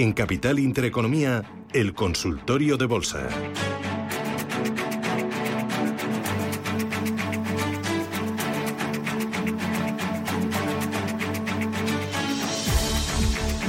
En 0.00 0.14
Capital 0.14 0.58
Intereconomía, 0.58 1.42
el 1.74 1.92
consultorio 1.92 2.78
de 2.78 2.86
bolsa. 2.86 3.28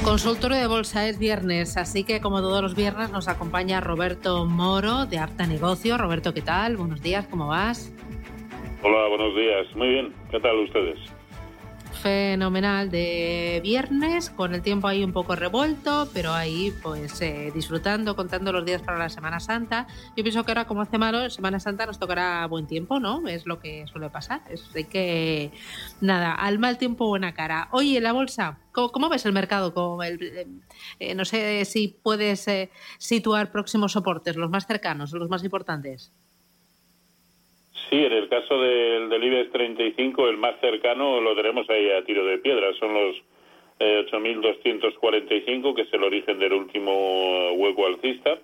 Consultorio 0.02 0.56
de 0.56 0.66
Bolsa 0.66 1.06
es 1.06 1.18
viernes, 1.18 1.76
así 1.76 2.02
que 2.02 2.22
como 2.22 2.40
todos 2.40 2.62
los 2.62 2.74
viernes 2.74 3.10
nos 3.10 3.28
acompaña 3.28 3.82
Roberto 3.82 4.46
Moro 4.46 5.04
de 5.04 5.18
Apta 5.18 5.46
Negocio. 5.46 5.98
Roberto, 5.98 6.32
¿qué 6.32 6.40
tal? 6.40 6.78
Buenos 6.78 7.02
días, 7.02 7.26
¿cómo 7.26 7.48
vas? 7.48 7.92
Hola, 8.82 9.06
buenos 9.08 9.36
días. 9.36 9.66
Muy 9.76 9.88
bien. 9.88 10.14
¿Qué 10.30 10.40
tal 10.40 10.56
ustedes? 10.60 10.98
Fenomenal 12.02 12.90
de 12.90 13.60
viernes, 13.62 14.28
con 14.30 14.54
el 14.54 14.62
tiempo 14.62 14.88
ahí 14.88 15.04
un 15.04 15.12
poco 15.12 15.36
revuelto, 15.36 16.08
pero 16.12 16.32
ahí 16.32 16.72
pues 16.82 17.20
eh, 17.22 17.52
disfrutando, 17.54 18.16
contando 18.16 18.52
los 18.52 18.64
días 18.64 18.82
para 18.82 18.98
la 18.98 19.08
Semana 19.08 19.38
Santa. 19.38 19.86
Yo 20.16 20.24
pienso 20.24 20.44
que 20.44 20.50
ahora 20.50 20.66
como 20.66 20.82
hace 20.82 20.98
malo, 20.98 21.30
Semana 21.30 21.60
Santa 21.60 21.86
nos 21.86 22.00
tocará 22.00 22.44
buen 22.46 22.66
tiempo, 22.66 22.98
¿no? 22.98 23.26
Es 23.28 23.46
lo 23.46 23.60
que 23.60 23.86
suele 23.86 24.10
pasar. 24.10 24.42
Es 24.50 24.62
que, 24.86 25.52
nada, 26.00 26.34
al 26.34 26.58
mal 26.58 26.76
tiempo 26.76 27.06
buena 27.06 27.34
cara. 27.34 27.68
Oye, 27.70 28.00
la 28.00 28.12
bolsa, 28.12 28.58
¿cómo, 28.72 29.08
ves 29.08 29.24
el 29.24 29.32
mercado? 29.32 29.72
Como 29.72 30.02
el, 30.02 30.60
eh, 30.98 31.14
no 31.14 31.24
sé 31.24 31.64
si 31.64 31.86
puedes 32.02 32.48
eh, 32.48 32.70
situar 32.98 33.52
próximos 33.52 33.92
soportes, 33.92 34.34
los 34.34 34.50
más 34.50 34.66
cercanos, 34.66 35.12
los 35.12 35.28
más 35.28 35.44
importantes. 35.44 36.12
Sí, 37.92 38.02
en 38.02 38.12
el 38.14 38.26
caso 38.30 38.58
del, 38.58 39.10
del 39.10 39.22
IBEX 39.22 39.52
35, 39.52 40.26
el 40.30 40.38
más 40.38 40.58
cercano 40.62 41.20
lo 41.20 41.36
tenemos 41.36 41.68
ahí 41.68 41.90
a 41.90 42.02
tiro 42.02 42.24
de 42.24 42.38
piedra. 42.38 42.72
Son 42.80 42.94
los 42.94 43.16
eh, 43.78 44.06
8.245, 44.10 45.74
que 45.74 45.82
es 45.82 45.92
el 45.92 46.02
origen 46.02 46.38
del 46.38 46.54
último 46.54 47.52
hueco 47.52 47.86
alcista. 47.86 48.38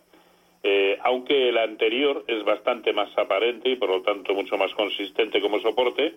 Eh, 0.62 0.98
aunque 1.03 1.48
el 1.48 1.56
anterior 1.56 2.25
es 2.27 2.45
bastante 2.45 2.92
más 2.92 3.09
aparente 3.17 3.70
y 3.70 3.77
por 3.77 3.89
lo 3.89 4.03
tanto 4.03 4.34
mucho 4.34 4.59
más 4.59 4.75
consistente 4.75 5.41
como 5.41 5.61
soporte, 5.61 6.17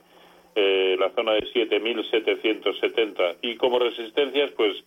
eh, 0.53 0.97
la 0.99 1.11
zona 1.11 1.31
de 1.31 1.43
7.770 1.53 3.37
y 3.43 3.55
como 3.55 3.79
resistencias, 3.79 4.51
pues 4.57 4.83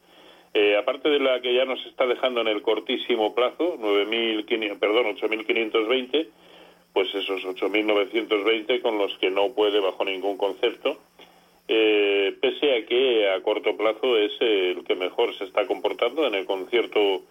eh, 0.52 0.76
aparte 0.76 1.08
de 1.08 1.18
la 1.18 1.40
que 1.40 1.54
ya 1.54 1.64
nos 1.64 1.82
está 1.86 2.06
dejando 2.06 2.42
en 2.42 2.48
el 2.48 2.60
cortísimo 2.60 3.34
plazo, 3.34 3.78
9.500, 3.78 4.78
perdón, 4.78 5.16
8.520, 5.16 6.28
pues 6.94 7.14
esos 7.14 7.42
8.920 7.44 8.80
con 8.80 8.96
los 8.96 9.18
que 9.18 9.30
no 9.30 9.52
puede 9.52 9.80
bajo 9.80 10.02
ningún 10.06 10.38
concepto, 10.38 10.96
eh, 11.68 12.34
pese 12.40 12.76
a 12.76 12.86
que 12.86 13.28
a 13.28 13.42
corto 13.42 13.76
plazo 13.76 14.16
es 14.16 14.32
el 14.40 14.82
que 14.84 14.94
mejor 14.94 15.36
se 15.36 15.44
está 15.44 15.66
comportando 15.66 16.26
en 16.26 16.34
el 16.34 16.46
concierto 16.46 17.22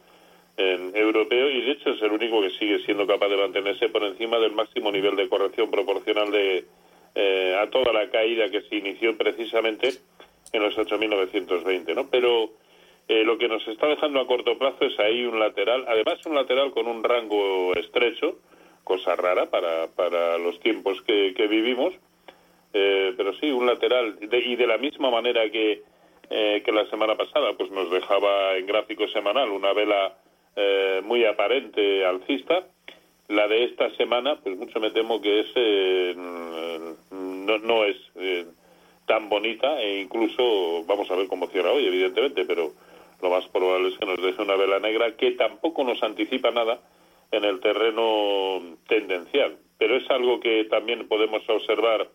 europeo 0.56 1.50
y 1.50 1.62
de 1.62 1.72
hecho 1.72 1.90
es 1.90 2.02
el 2.04 2.12
único 2.12 2.40
que 2.40 2.52
sigue 2.52 2.78
siendo 2.86 3.08
capaz 3.08 3.28
de 3.28 3.38
mantenerse 3.38 3.90
por 3.90 4.04
encima 4.04 4.38
del 4.38 4.52
máximo 4.52 4.92
nivel 4.92 5.16
de 5.16 5.28
corrección 5.28 5.72
proporcional 5.72 6.30
de 6.30 6.66
eh, 7.16 7.56
a 7.60 7.70
toda 7.70 7.94
la 7.94 8.10
caída 8.10 8.50
que 8.50 8.62
se 8.62 8.76
inició 8.76 9.16
precisamente 9.16 9.90
en 10.52 10.64
los 10.64 10.76
8.920, 10.76 11.94
¿no? 11.94 12.10
Pero 12.10 12.50
eh, 13.08 13.24
lo 13.24 13.38
que 13.38 13.48
nos 13.48 13.68
está 13.68 13.86
dejando 13.86 14.20
a 14.20 14.26
corto 14.26 14.58
plazo 14.58 14.86
es 14.86 14.98
ahí 15.00 15.24
un 15.24 15.40
lateral, 15.40 15.86
además 15.88 16.26
un 16.26 16.34
lateral 16.34 16.72
con 16.72 16.88
un 16.88 17.04
rango 17.04 17.76
estrecho, 17.76 18.40
cosa 18.84 19.16
rara 19.16 19.50
para, 19.50 19.88
para 19.88 20.38
los 20.38 20.60
tiempos 20.60 21.02
que, 21.04 21.34
que 21.36 21.48
vivimos, 21.48 21.94
eh, 22.74 23.14
pero 23.16 23.34
sí, 23.36 23.52
un 23.52 23.66
lateral, 23.66 24.18
y 24.20 24.56
de 24.56 24.68
la 24.68 24.78
misma 24.78 25.10
manera 25.10 25.50
que, 25.50 25.84
eh, 26.30 26.62
que 26.66 26.72
la 26.72 26.90
semana 26.90 27.16
pasada, 27.16 27.54
pues 27.54 27.70
nos 27.72 27.90
dejaba 27.92 28.58
en 28.58 28.66
gráfico 28.66 29.08
semanal 29.08 29.50
una 29.50 29.74
vela 29.74 30.18
eh, 30.56 31.02
muy 31.04 31.24
aparente 31.26 32.06
alcista, 32.06 32.66
la 33.30 33.48
de 33.48 33.64
esta 33.66 33.90
semana, 33.96 34.38
pues 34.44 34.58
mucho 34.58 34.80
me 34.80 34.92
temo 34.92 35.22
que 35.22 35.40
es 35.40 36.16
no, 37.08 37.58
no 37.58 37.86
es 37.86 37.98
tan 39.06 39.30
bonita 39.30 39.82
e 39.82 40.02
incluso 40.02 40.84
vamos 40.86 41.10
a 41.10 41.16
ver 41.16 41.28
cómo 41.28 41.48
cierra 41.48 41.72
hoy, 41.72 41.88
evidentemente, 41.88 42.44
pero 42.46 42.74
lo 43.22 43.30
más 43.30 43.46
probable 43.48 43.90
es 43.90 43.98
que 43.98 44.06
nos 44.06 44.22
deje 44.22 44.42
una 44.42 44.56
vela 44.56 44.80
negra 44.80 45.16
que 45.16 45.32
tampoco 45.32 45.84
nos 45.84 46.04
anticipa 46.04 46.52
nada 46.52 46.80
en 47.34 47.44
el 47.44 47.60
terreno 47.60 48.78
tendencial. 48.88 49.58
Pero 49.78 49.98
es 49.98 50.10
algo 50.10 50.40
que 50.40 50.66
también 50.66 51.08
podemos 51.08 51.42
observar 51.50 52.08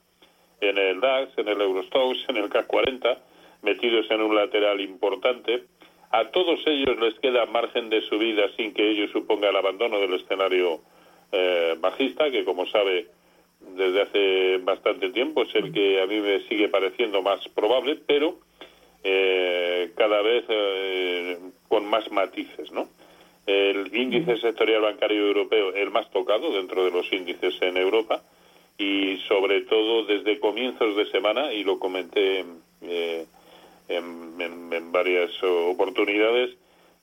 en 0.60 0.78
el 0.78 1.00
DAX, 1.00 1.36
en 1.36 1.48
el 1.48 1.60
Eurostox, 1.60 2.28
en 2.28 2.36
el 2.36 2.48
CAC 2.48 2.66
40, 2.66 3.18
metidos 3.62 4.10
en 4.10 4.22
un 4.22 4.34
lateral 4.34 4.80
importante. 4.80 5.64
A 6.10 6.30
todos 6.30 6.60
ellos 6.66 6.98
les 7.00 7.14
queda 7.18 7.46
margen 7.46 7.90
de 7.90 8.00
subida 8.02 8.48
sin 8.56 8.72
que 8.72 8.90
ello 8.90 9.08
suponga 9.08 9.50
el 9.50 9.56
abandono 9.56 9.98
del 9.98 10.14
escenario 10.14 10.80
eh, 11.32 11.76
bajista, 11.80 12.30
que 12.30 12.44
como 12.44 12.66
sabe 12.66 13.08
desde 13.60 14.02
hace 14.02 14.58
bastante 14.58 15.10
tiempo 15.10 15.42
es 15.42 15.54
el 15.56 15.72
que 15.72 16.00
a 16.00 16.06
mí 16.06 16.20
me 16.20 16.40
sigue 16.48 16.68
pareciendo 16.68 17.22
más 17.22 17.46
probable, 17.48 17.98
pero 18.06 18.38
eh, 19.02 19.90
cada 19.96 20.22
vez 20.22 20.44
eh, 20.48 21.38
con 21.68 21.86
más 21.90 22.10
matices, 22.12 22.70
¿no? 22.70 22.88
El 23.48 23.96
índice 23.96 24.36
sectorial 24.36 24.82
bancario 24.82 25.26
europeo 25.26 25.72
el 25.72 25.90
más 25.90 26.10
tocado 26.10 26.52
dentro 26.52 26.84
de 26.84 26.90
los 26.90 27.10
índices 27.10 27.54
en 27.62 27.78
Europa 27.78 28.22
y 28.76 29.16
sobre 29.26 29.62
todo 29.62 30.04
desde 30.04 30.38
comienzos 30.38 30.94
de 30.96 31.06
semana 31.06 31.50
y 31.54 31.64
lo 31.64 31.78
comenté 31.78 32.44
eh, 32.82 33.26
en, 33.88 34.92
varias 34.92 35.30
oportunidades 35.42 36.56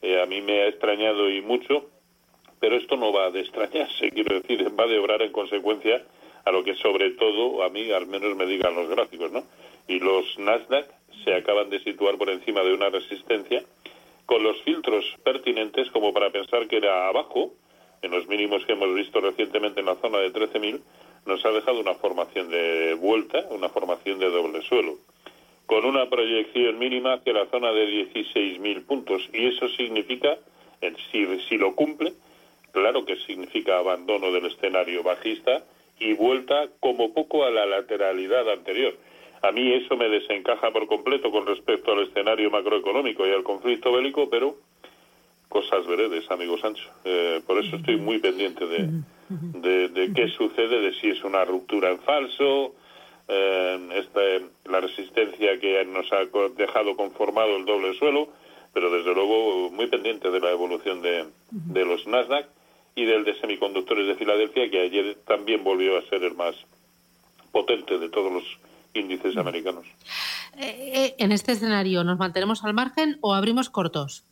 eh, 0.04 0.22
a 0.22 0.28
mí 0.28 0.42
me 0.42 0.62
ha 0.62 0.68
extrañado 0.68 1.32
y 1.32 1.42
mucho 1.42 1.88
pero 2.60 2.76
esto 2.76 2.96
no 2.96 3.12
va 3.12 3.32
de 3.32 3.42
extrañarse 3.42 4.12
quiero 4.14 4.40
decir 4.40 4.68
va 4.80 4.86
de 4.86 5.00
obrar 5.00 5.24
en 5.24 5.32
consecuencia 5.32 6.04
a 6.44 6.52
lo 6.52 6.64
que 6.64 6.76
sobre 6.76 7.12
todo 7.12 7.64
a 7.64 7.70
mí 7.70 7.92
al 7.92 8.06
menos 8.06 8.36
me 8.36 8.46
digan 8.46 8.76
los 8.76 8.88
gráficos 8.88 9.32
no 9.32 9.44
y 9.88 9.98
los 10.00 10.38
Nasdaq 10.38 10.86
se 11.24 11.34
acaban 11.34 11.72
de 11.72 11.80
situar 11.80 12.20
por 12.20 12.30
encima 12.30 12.62
de 12.62 12.74
una 12.74 12.90
resistencia 12.90 13.64
con 14.26 14.44
los 14.44 14.62
filtros 14.64 15.06
pertinentes 15.24 15.90
como 15.92 16.14
para 16.14 16.32
pensar 16.32 16.68
que 16.68 16.78
era 16.78 17.08
abajo, 17.08 17.54
en 18.02 18.12
los 18.12 18.28
mínimos 18.28 18.66
que 18.66 18.74
hemos 18.74 18.94
visto 18.94 19.20
recientemente 19.20 19.80
en 19.80 19.88
la 19.88 19.96
zona 19.96 20.20
de 20.20 20.32
13.000, 20.32 20.80
nos 21.26 21.44
ha 21.46 21.52
dejado 21.52 21.80
una 21.80 21.96
formación 21.96 22.50
de 22.50 22.94
vuelta, 22.96 23.46
una 23.50 23.70
formación 23.70 24.20
de 24.20 24.30
doble 24.30 24.62
suelo, 24.62 24.98
con 25.66 25.86
una 25.86 26.08
proyección 26.10 26.78
mínima 26.78 27.14
hacia 27.14 27.34
la 27.34 27.48
zona 27.48 27.72
de 27.72 28.14
16.000 28.14 28.86
puntos. 28.86 29.28
Y 29.34 29.48
eso 29.48 29.68
significa, 29.70 30.38
si, 31.12 31.26
si 31.50 31.58
lo 31.58 31.76
cumple, 31.76 32.14
claro 32.72 33.06
que 33.06 33.16
significa 33.18 33.80
abandono 33.80 34.32
del 34.32 34.46
escenario 34.46 35.02
bajista 35.02 35.64
y 36.00 36.14
vuelta 36.14 36.68
como 36.80 37.14
poco 37.14 37.46
a 37.46 37.50
la 37.50 37.66
lateralidad 37.66 38.48
anterior. 38.50 38.96
A 39.48 39.52
mí 39.52 39.74
eso 39.74 39.96
me 39.96 40.10
desencaja 40.10 40.72
por 40.72 40.88
completo 40.88 41.30
con 41.30 41.46
respecto 41.46 41.92
al 41.92 42.08
escenario 42.08 42.50
macroeconómico 42.50 43.28
y 43.28 43.32
al 43.32 43.44
conflicto 43.44 43.92
bélico, 43.92 44.28
pero 44.28 44.56
cosas 45.50 45.86
veredes, 45.86 46.30
amigo 46.32 46.58
Sancho. 46.58 46.90
Eh, 47.04 47.42
por 47.46 47.64
eso 47.64 47.76
estoy 47.76 47.98
muy 47.98 48.18
pendiente 48.18 48.66
de, 48.66 49.90
de, 49.90 50.14
qué 50.16 50.30
sucede, 50.30 50.82
de 50.82 50.94
si 50.96 51.10
es 51.10 51.24
una 51.24 51.46
ruptura 51.46 51.92
en 51.92 52.00
falso, 52.00 52.74
eh, 53.28 53.80
la 54.66 54.80
resistencia 54.80 55.60
que 55.60 55.86
nos 55.86 56.12
ha 56.12 56.26
dejado 56.58 56.96
conformado 56.96 57.58
el 57.58 57.66
doble 57.66 57.94
suelo, 58.00 58.30
pero 58.74 58.90
desde 58.90 59.14
luego 59.14 59.70
muy 59.70 59.86
pendiente 59.88 60.32
de 60.32 60.40
la 60.40 60.52
evolución 60.52 61.04
de, 61.04 61.26
de 61.52 61.86
los 61.86 62.06
Nasdaq 62.08 62.48
y 62.96 63.06
del 63.06 63.24
de 63.26 63.40
semiconductores 63.40 64.08
de 64.08 64.16
Filadelfia, 64.16 64.72
que 64.72 64.82
ayer 64.82 65.18
también 65.28 65.64
volvió 65.64 65.98
a 65.98 66.02
ser 66.04 66.24
el 66.24 66.34
más 66.34 66.56
potente 67.52 68.00
de 68.00 68.10
todos 68.10 68.32
los 68.32 68.44
índices 68.96 69.36
americanos. 69.38 69.86
Eh, 70.58 70.92
eh, 70.94 71.16
en 71.20 71.32
este 71.32 71.52
escenario, 71.52 72.04
¿nos 72.04 72.18
mantenemos 72.18 72.64
al 72.64 72.74
margen 72.74 73.18
o 73.22 73.34
abrimos 73.34 73.70
cortos? 73.70 74.24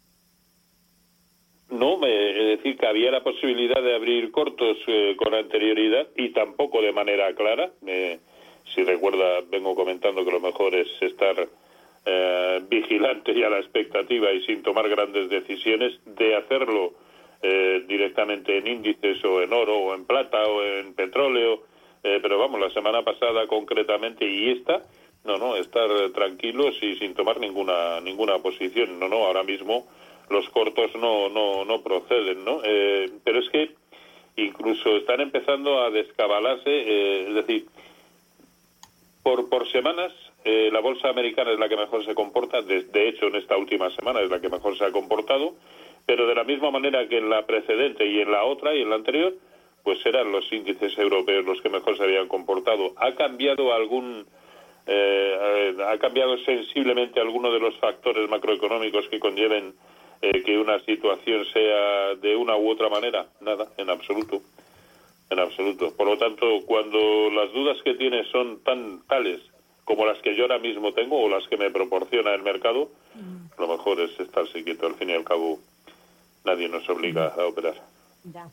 No, 1.69 1.95
es 2.05 2.57
decir, 2.57 2.77
que 2.77 2.87
había 2.87 3.11
la 3.11 3.23
posibilidad 3.23 3.81
de 3.81 3.95
abrir 3.95 4.31
cortos 4.31 4.77
eh, 4.87 5.15
con 5.17 5.33
anterioridad 5.33 6.07
y 6.15 6.29
tampoco 6.29 6.81
de 6.81 6.91
manera 6.91 7.33
clara. 7.33 7.71
si 8.73 8.83
recuerda, 8.83 9.41
vengo 9.49 9.75
comentando 9.75 10.23
que 10.23 10.31
lo 10.31 10.39
mejor 10.39 10.75
es 10.75 10.87
estar 11.01 11.47
vigilante 12.69 13.31
y 13.31 13.43
a 13.43 13.49
la 13.49 13.59
expectativa 13.59 14.29
y 14.33 14.45
sin 14.45 14.61
tomar 14.61 14.89
grandes 14.89 15.29
decisiones 15.29 15.93
de 16.05 16.35
hacerlo 16.35 16.93
directamente 17.87 18.57
en 18.57 18.67
índices 18.67 19.23
o 19.23 19.41
en 19.41 19.53
oro 19.53 19.77
o 19.77 19.95
en 19.95 20.05
plata 20.05 20.45
o 20.45 20.63
en 20.63 20.93
petróleo 20.93 21.63
eh, 22.03 22.19
pero 22.21 22.37
vamos, 22.37 22.59
la 22.59 22.69
semana 22.69 23.01
pasada 23.01 23.47
concretamente 23.47 24.29
y 24.29 24.51
esta, 24.51 24.81
no, 25.23 25.37
no, 25.37 25.55
estar 25.55 25.89
tranquilos 26.13 26.75
y 26.81 26.95
sin 26.95 27.13
tomar 27.13 27.39
ninguna 27.39 28.01
ninguna 28.01 28.39
posición. 28.39 28.99
No, 28.99 29.07
no, 29.07 29.25
ahora 29.25 29.43
mismo 29.43 29.87
los 30.29 30.49
cortos 30.49 30.93
no 30.95 31.29
no 31.29 31.63
no 31.63 31.81
proceden, 31.81 32.43
¿no? 32.43 32.59
Eh, 32.63 33.09
pero 33.23 33.39
es 33.39 33.49
que 33.49 33.71
incluso 34.35 34.97
están 34.97 35.21
empezando 35.21 35.81
a 35.81 35.91
descabalarse, 35.91 36.69
eh, 36.69 37.27
es 37.29 37.35
decir, 37.35 37.67
por 39.23 39.49
por 39.49 39.69
semanas 39.71 40.11
la 40.45 40.81
bolsa 40.81 41.07
americana 41.07 41.53
es 41.53 41.59
la 41.59 41.69
que 41.69 41.77
mejor 41.77 42.03
se 42.03 42.13
comporta, 42.13 42.61
de, 42.61 42.83
de, 42.83 43.07
hecho 43.07 43.27
en 43.27 43.37
esta 43.37 43.55
última 43.55 43.89
semana 43.91 44.19
es 44.19 44.29
la 44.29 44.41
que 44.41 44.49
mejor 44.49 44.77
se 44.77 44.83
ha 44.83 44.91
comportado, 44.91 45.55
Pero 46.05 46.27
de 46.27 46.35
la 46.35 46.43
misma 46.43 46.69
manera 46.69 47.07
que 47.07 47.19
en 47.19 47.29
la 47.29 47.45
precedente 47.45 48.05
y 48.05 48.19
en 48.19 48.29
la 48.29 48.43
otra 48.43 48.75
y 48.75 48.81
en 48.81 48.89
la 48.89 48.97
anterior, 48.97 49.33
pues 49.83 50.03
eran 50.05 50.31
los 50.31 50.51
índices 50.51 50.97
europeos 50.97 51.45
los 51.45 51.61
que 51.61 51.69
mejor 51.69 51.97
se 51.97 52.03
habían 52.03 52.27
comportado. 52.27 52.93
¿Ha 52.97 53.13
cambiado 53.15 53.73
algún, 53.73 54.25
eh, 54.87 55.75
ha 55.85 55.97
cambiado 55.97 56.37
sensiblemente 56.39 57.19
alguno 57.19 57.51
de 57.51 57.59
los 57.59 57.75
factores 57.77 58.29
macroeconómicos 58.29 59.07
que 59.09 59.19
conlleven 59.19 59.73
eh, 60.21 60.41
que 60.43 60.57
una 60.57 60.79
situación 60.79 61.45
sea 61.51 62.15
de 62.15 62.35
una 62.35 62.55
u 62.55 62.69
otra 62.69 62.87
manera? 62.87 63.27
Nada, 63.41 63.67
en 63.77 63.89
absoluto. 63.89 64.41
En 65.29 65.39
absoluto. 65.39 65.93
Por 65.95 66.07
lo 66.07 66.17
tanto, 66.17 66.61
cuando 66.65 67.29
las 67.31 67.51
dudas 67.51 67.77
que 67.83 67.95
tienes 67.95 68.27
son 68.27 68.63
tan 68.63 69.01
tales 69.07 69.41
como 69.83 70.05
las 70.05 70.17
que 70.19 70.33
yo 70.33 70.43
ahora 70.43 70.59
mismo 70.59 70.93
tengo 70.93 71.21
o 71.21 71.27
las 71.27 71.45
que 71.49 71.57
me 71.57 71.69
proporciona 71.69 72.33
el 72.33 72.41
mercado, 72.41 72.89
mm. 73.15 73.59
lo 73.59 73.67
mejor 73.67 73.99
es 73.99 74.17
estarse 74.17 74.63
quieto. 74.63 74.87
Al 74.87 74.95
fin 74.95 75.09
y 75.09 75.13
al 75.13 75.25
cabo, 75.25 75.59
nadie 76.45 76.69
nos 76.69 76.87
obliga 76.87 77.27
a 77.27 77.45
operar. 77.45 77.92
Ya. 78.23 78.47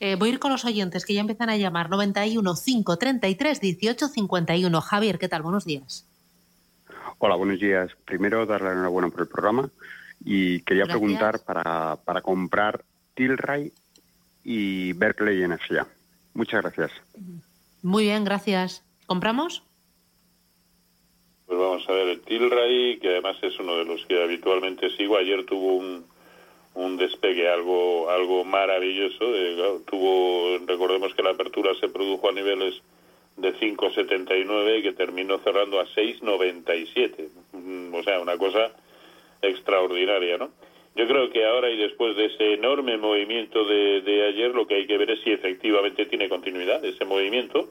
Eh, 0.00 0.16
voy 0.16 0.28
a 0.28 0.32
ir 0.32 0.38
con 0.38 0.52
los 0.52 0.64
oyentes 0.64 1.04
que 1.06 1.14
ya 1.14 1.20
empiezan 1.20 1.48
a 1.48 1.56
llamar 1.56 1.88
91 1.88 2.54
533 2.54 3.60
18 3.60 4.08
51. 4.08 4.80
Javier, 4.80 5.18
¿qué 5.18 5.28
tal? 5.28 5.42
Buenos 5.42 5.64
días. 5.64 6.06
Hola, 7.18 7.36
buenos 7.36 7.58
días. 7.58 7.90
Primero, 8.04 8.44
darle 8.44 8.72
enhorabuena 8.72 9.08
por 9.08 9.22
el 9.22 9.28
programa 9.28 9.70
y 10.24 10.60
quería 10.60 10.84
preguntar 10.84 11.40
para, 11.44 11.96
para 12.04 12.20
comprar 12.20 12.84
Tilray 13.14 13.72
y 14.42 14.92
Berkeley 14.92 15.42
Energía. 15.42 15.86
Muchas 16.34 16.62
gracias. 16.62 16.90
Muy 17.82 18.04
bien, 18.04 18.24
gracias. 18.24 18.84
¿Compramos? 19.06 19.62
Pues 21.46 21.58
vamos 21.58 21.84
a 21.88 21.92
ver, 21.92 22.08
el 22.08 22.20
Tilray, 22.22 22.98
que 22.98 23.08
además 23.08 23.36
es 23.42 23.58
uno 23.58 23.76
de 23.76 23.84
los 23.84 24.04
que 24.06 24.22
habitualmente 24.22 24.90
sigo, 24.96 25.16
ayer 25.16 25.44
tuvo 25.44 25.74
un, 25.74 26.04
un 26.74 26.96
despegue 26.96 27.48
algo 27.48 28.10
algo 28.10 28.44
maravilloso. 28.44 29.24
tuvo, 29.86 30.58
recordemos 30.66 31.14
que 31.14 31.22
la 31.22 31.30
apertura 31.30 31.74
se 31.80 31.88
produjo 31.88 32.28
a 32.28 32.32
niveles 32.32 32.82
de 33.36 33.54
5,79 33.54 34.78
y 34.78 34.82
que 34.82 34.92
terminó 34.92 35.38
cerrando 35.38 35.80
a 35.80 35.86
6,97. 35.86 37.28
Mm, 37.52 37.94
o 37.94 38.02
sea, 38.02 38.20
una 38.20 38.36
cosa 38.38 38.72
extraordinaria, 39.42 40.38
¿no? 40.38 40.50
Yo 40.96 41.08
creo 41.08 41.28
que 41.30 41.44
ahora 41.44 41.70
y 41.70 41.76
después 41.76 42.16
de 42.16 42.26
ese 42.26 42.54
enorme 42.54 42.96
movimiento 42.96 43.64
de, 43.64 44.00
de 44.02 44.26
ayer, 44.26 44.54
lo 44.54 44.66
que 44.66 44.76
hay 44.76 44.86
que 44.86 44.96
ver 44.96 45.10
es 45.10 45.20
si 45.22 45.32
efectivamente 45.32 46.06
tiene 46.06 46.28
continuidad 46.28 46.84
ese 46.84 47.04
movimiento. 47.04 47.70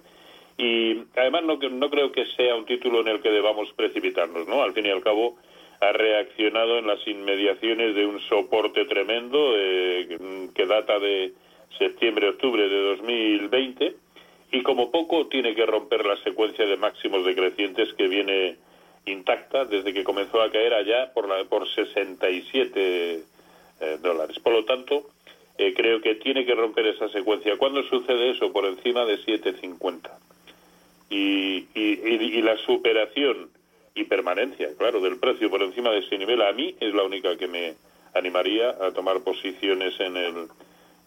Y 0.58 1.04
además 1.16 1.44
no, 1.44 1.56
no 1.58 1.90
creo 1.90 2.12
que 2.12 2.26
sea 2.36 2.56
un 2.56 2.66
título 2.66 3.00
en 3.00 3.08
el 3.08 3.22
que 3.22 3.32
debamos 3.32 3.72
precipitarnos, 3.74 4.48
¿no? 4.48 4.62
Al 4.62 4.74
fin 4.74 4.86
y 4.86 4.90
al 4.90 5.02
cabo, 5.02 5.38
ha 5.84 5.92
reaccionado 5.92 6.80
en 6.80 6.88
las 6.88 7.06
inmediaciones 7.08 7.96
de 7.96 8.06
un 8.06 8.20
soporte 8.22 8.86
tremendo 8.86 9.54
eh, 9.56 10.18
que 10.54 10.66
data 10.66 11.00
de 11.00 11.34
septiembre-octubre 11.78 12.70
de 12.70 12.82
2020 12.82 13.96
y 14.52 14.62
como 14.62 14.92
poco 14.92 15.28
tiene 15.28 15.56
que 15.56 15.66
romper 15.66 16.06
la 16.06 16.16
secuencia 16.18 16.66
de 16.66 16.78
máximos 16.78 17.26
decrecientes 17.26 17.94
que 17.96 18.08
viene 18.08 18.56
intacta 19.06 19.66
desde 19.66 19.94
que 19.94 20.04
comenzó 20.04 20.42
a 20.42 20.52
caer 20.52 20.74
allá 20.74 21.12
por, 21.14 21.28
la, 21.28 21.44
por 21.46 21.68
67 21.68 23.24
eh, 23.82 23.98
dólares. 24.02 24.40
Por 24.40 24.54
lo 24.54 24.64
tanto, 24.64 25.10
eh, 25.58 25.74
creo 25.74 26.02
que 26.02 26.16
tiene 26.16 26.46
que 26.46 26.56
romper 26.56 26.88
esa 26.88 27.10
secuencia. 27.10 27.58
¿Cuándo 27.58 27.84
sucede 27.84 28.32
eso? 28.32 28.54
Por 28.54 28.66
encima 28.66 29.06
de 29.06 29.18
7,50. 29.20 30.10
Y, 31.10 31.68
y, 31.74 32.00
y, 32.06 32.38
y 32.38 32.42
la 32.42 32.58
superación 32.58 33.50
y 33.96 34.06
permanencia, 34.06 34.70
claro, 34.78 35.02
del 35.02 35.20
precio 35.20 35.50
por 35.50 35.62
encima 35.62 35.92
de 35.92 36.00
ese 36.00 36.18
nivel, 36.18 36.42
a 36.42 36.52
mí 36.52 36.76
es 36.80 36.94
la 36.94 37.04
única 37.04 37.38
que 37.38 37.48
me 37.48 37.76
animaría 38.14 38.70
a 38.70 38.92
tomar 38.92 39.22
posiciones 39.22 40.00
en 40.00 40.18
el, 40.18 40.48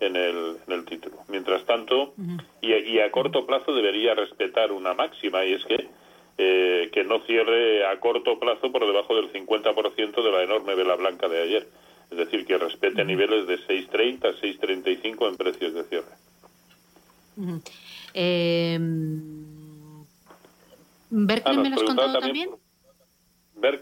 en 0.00 0.16
el, 0.16 0.56
en 0.66 0.72
el 0.72 0.84
título. 0.84 1.16
Mientras 1.28 1.64
tanto, 1.64 2.14
y, 2.60 2.98
a 2.98 3.10
corto 3.10 3.46
plazo 3.46 3.74
debería 3.74 4.14
respetar 4.14 4.72
una 4.72 4.94
máxima, 4.94 5.44
y 5.44 5.54
es 5.54 5.64
que 5.64 5.88
eh, 6.38 6.90
que 6.92 7.02
no 7.02 7.20
cierre 7.20 7.86
a 7.86 7.98
corto 7.98 8.38
plazo 8.38 8.70
por 8.70 8.86
debajo 8.86 9.16
del 9.16 9.32
50% 9.32 10.22
de 10.22 10.30
la 10.30 10.42
enorme 10.42 10.74
vela 10.74 10.94
blanca 10.94 11.28
de 11.28 11.42
ayer. 11.42 11.66
Es 12.10 12.18
decir, 12.18 12.44
que 12.44 12.58
respete 12.58 13.04
niveles 13.06 13.46
de 13.46 13.58
6.30, 13.58 14.38
6.35 14.40 15.28
en 15.28 15.36
precios 15.36 15.72
de 15.72 15.84
cierre. 15.84 16.12
eh, 18.12 18.78
¿Berkeley 21.08 21.56
ah, 21.56 21.62
me 21.62 21.70
lo 21.70 21.76
has 21.76 21.82
contado 21.82 22.18
también? 22.18 22.50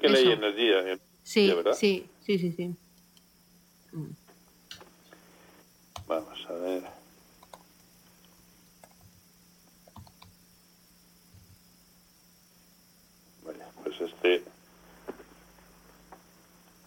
Qué 0.01 0.09
ley 0.09 0.33
energía. 0.33 0.93
Eh, 0.93 0.99
sí, 1.23 1.53
sí, 1.75 2.09
sí, 2.21 2.39
sí, 2.39 2.53
sí. 2.53 2.77
Vamos 6.07 6.47
a 6.49 6.53
ver. 6.53 6.83
Vale, 13.45 13.65
pues 13.83 14.01
este... 14.01 14.43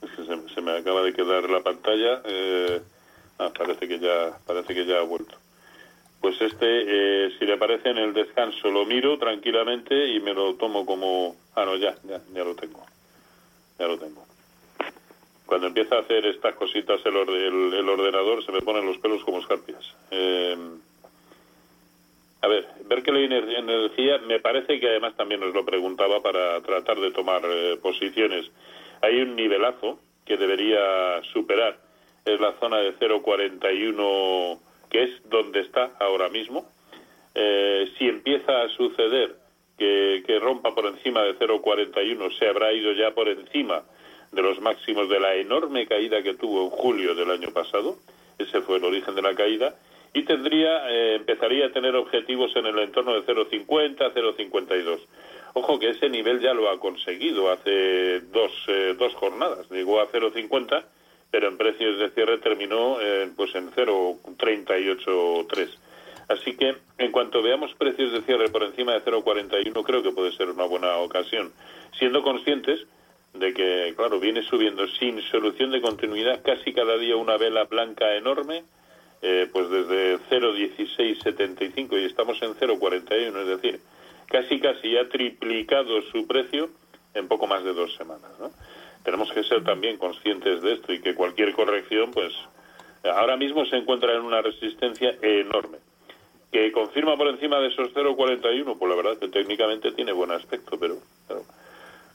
Es 0.01 0.11
que 0.15 0.25
se, 0.25 0.53
se, 0.53 0.61
me 0.61 0.77
acaba 0.77 1.01
de 1.03 1.13
quedar 1.13 1.49
la 1.49 1.61
pantalla. 1.61 2.21
Eh... 2.25 2.81
Ah, 3.39 3.51
parece 3.55 3.87
que 3.87 3.99
ya, 3.99 4.39
parece 4.45 4.73
que 4.73 4.85
ya 4.85 4.97
ha 4.97 5.03
vuelto. 5.03 5.37
Pues 6.21 6.41
este, 6.41 6.65
eh, 6.65 7.31
si 7.37 7.45
le 7.45 7.53
aparece 7.53 7.89
en 7.89 7.99
el 7.99 8.13
descanso, 8.13 8.69
lo 8.69 8.85
miro 8.85 9.17
tranquilamente 9.19 10.07
y 10.07 10.19
me 10.19 10.33
lo 10.33 10.55
tomo 10.55 10.85
como... 10.85 11.35
Ah, 11.57 11.65
no, 11.65 11.75
ya, 11.75 11.95
ya, 12.03 12.21
ya 12.35 12.43
lo 12.43 12.53
tengo. 12.53 12.85
Ya 13.79 13.87
lo 13.87 13.97
tengo. 13.97 14.23
Cuando 15.47 15.65
empieza 15.65 15.95
a 15.95 16.01
hacer 16.01 16.23
estas 16.27 16.53
cositas 16.53 17.01
el, 17.03 17.73
el, 17.73 17.89
ordenador, 17.89 18.45
se 18.45 18.51
me 18.51 18.61
ponen 18.61 18.85
los 18.85 18.99
pelos 18.99 19.23
como 19.23 19.39
escarpias. 19.39 19.83
Eh, 20.11 20.55
a 22.41 22.47
ver, 22.47 22.67
la 22.87 23.57
energía 23.57 24.19
me 24.19 24.39
parece 24.39 24.79
que 24.79 24.87
además 24.87 25.15
también 25.15 25.41
nos 25.41 25.51
lo 25.55 25.65
preguntaba 25.65 26.21
para 26.21 26.61
tratar 26.61 26.99
de 26.99 27.09
tomar 27.09 27.41
eh, 27.45 27.77
posiciones. 27.81 28.51
Hay 29.01 29.19
un 29.21 29.35
nivelazo 29.35 29.97
que 30.25 30.37
debería 30.37 31.23
superar. 31.33 31.79
Es 32.23 32.39
la 32.39 32.53
zona 32.59 32.77
de 32.77 32.95
0,41 32.99 34.59
que 34.91 35.03
es 35.05 35.27
donde 35.27 35.61
está 35.61 35.89
ahora 35.99 36.29
mismo. 36.29 36.69
Eh, 37.33 37.91
si 37.97 38.07
empieza 38.07 38.61
a 38.61 38.69
suceder 38.69 39.46
que, 39.77 40.39
rompa 40.41 40.73
por 40.73 40.85
encima 40.85 41.23
de 41.23 41.37
0,41, 41.37 42.37
se 42.37 42.47
habrá 42.47 42.73
ido 42.73 42.91
ya 42.93 43.11
por 43.11 43.27
encima 43.27 43.83
de 44.31 44.41
los 44.41 44.59
máximos 44.59 45.09
de 45.09 45.19
la 45.19 45.35
enorme 45.35 45.87
caída 45.87 46.21
que 46.21 46.33
tuvo 46.33 46.63
en 46.63 46.69
julio 46.69 47.15
del 47.15 47.31
año 47.31 47.51
pasado. 47.51 47.97
Ese 48.37 48.61
fue 48.61 48.77
el 48.77 48.85
origen 48.85 49.15
de 49.15 49.21
la 49.21 49.35
caída. 49.35 49.75
Y 50.13 50.23
tendría, 50.23 50.89
eh, 50.89 51.15
empezaría 51.15 51.67
a 51.67 51.71
tener 51.71 51.95
objetivos 51.95 52.55
en 52.55 52.65
el 52.65 52.79
entorno 52.79 53.13
de 53.13 53.25
0,50, 53.25 54.13
0,52. 54.13 54.99
Ojo 55.53 55.79
que 55.79 55.89
ese 55.89 56.09
nivel 56.09 56.39
ya 56.39 56.53
lo 56.53 56.69
ha 56.69 56.79
conseguido 56.79 57.51
hace 57.51 58.21
dos, 58.21 58.51
eh, 58.67 58.95
dos 58.97 59.13
jornadas. 59.15 59.69
Llegó 59.69 60.01
a 60.01 60.07
0,50 60.07 60.85
pero 61.31 61.49
en 61.49 61.57
precios 61.57 61.99
de 61.99 62.09
cierre 62.11 62.37
terminó 62.37 63.01
eh, 63.01 63.29
pues 63.35 63.53
en 63.55 63.71
0,383. 63.71 65.77
Así 66.27 66.55
que 66.55 66.75
en 66.97 67.11
cuanto 67.11 67.41
veamos 67.41 67.73
precios 67.75 68.11
de 68.11 68.21
cierre 68.21 68.49
por 68.49 68.63
encima 68.63 68.93
de 68.93 69.03
0,41 69.03 69.83
creo 69.85 70.03
que 70.03 70.11
puede 70.11 70.31
ser 70.33 70.49
una 70.49 70.65
buena 70.65 70.97
ocasión, 70.97 71.53
siendo 71.97 72.21
conscientes 72.21 72.85
de 73.33 73.53
que, 73.53 73.93
claro, 73.95 74.19
viene 74.19 74.41
subiendo 74.43 74.87
sin 74.87 75.21
solución 75.23 75.71
de 75.71 75.81
continuidad 75.81 76.41
casi 76.43 76.73
cada 76.73 76.97
día 76.97 77.15
una 77.15 77.37
vela 77.37 77.65
blanca 77.65 78.15
enorme, 78.15 78.63
eh, 79.21 79.47
pues 79.51 79.69
desde 79.69 80.17
0,1675 80.29 82.01
y 82.01 82.05
estamos 82.05 82.41
en 82.41 82.55
0,41, 82.55 83.41
es 83.41 83.47
decir, 83.47 83.79
casi 84.27 84.59
casi 84.59 84.97
ha 84.97 85.07
triplicado 85.07 86.01
su 86.11 86.27
precio 86.27 86.69
en 87.13 87.27
poco 87.27 87.47
más 87.47 87.63
de 87.63 87.73
dos 87.73 87.95
semanas, 87.95 88.31
¿no? 88.39 88.51
tenemos 89.07 89.31
que 89.31 89.43
ser 89.45 89.63
también 89.63 89.97
conscientes 89.97 90.61
de 90.61 90.73
esto 90.73 90.91
y 90.91 90.99
que 90.99 91.15
cualquier 91.15 91.53
corrección, 91.53 92.11
pues 92.11 92.33
ahora 93.05 93.37
mismo 93.37 93.65
se 93.65 93.77
encuentra 93.77 94.13
en 94.13 94.21
una 94.21 94.41
resistencia 94.41 95.15
enorme. 95.21 95.77
Que 96.51 96.71
confirma 96.71 97.17
por 97.17 97.27
encima 97.27 97.59
de 97.59 97.67
esos 97.67 97.93
0,41, 97.93 98.77
pues 98.77 98.89
la 98.89 98.95
verdad 98.95 99.17
que 99.19 99.27
técnicamente 99.27 99.91
tiene 99.91 100.11
buen 100.11 100.31
aspecto, 100.31 100.77
pero, 100.79 100.97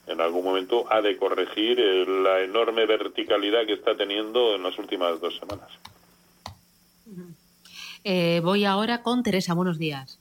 en 0.07 0.19
algún 0.19 0.43
momento 0.43 0.85
ha 0.89 1.01
de 1.01 1.17
corregir 1.17 1.77
la 1.79 2.41
enorme 2.41 2.85
verticalidad 2.85 3.65
que 3.65 3.73
está 3.73 3.95
teniendo 3.95 4.55
en 4.55 4.63
las 4.63 4.77
últimas 4.77 5.19
dos 5.21 5.37
semanas. 5.37 5.69
Eh, 8.03 8.41
voy 8.43 8.65
ahora 8.65 9.01
con 9.01 9.23
Teresa. 9.23 9.53
Buenos 9.53 9.77
días. 9.77 10.19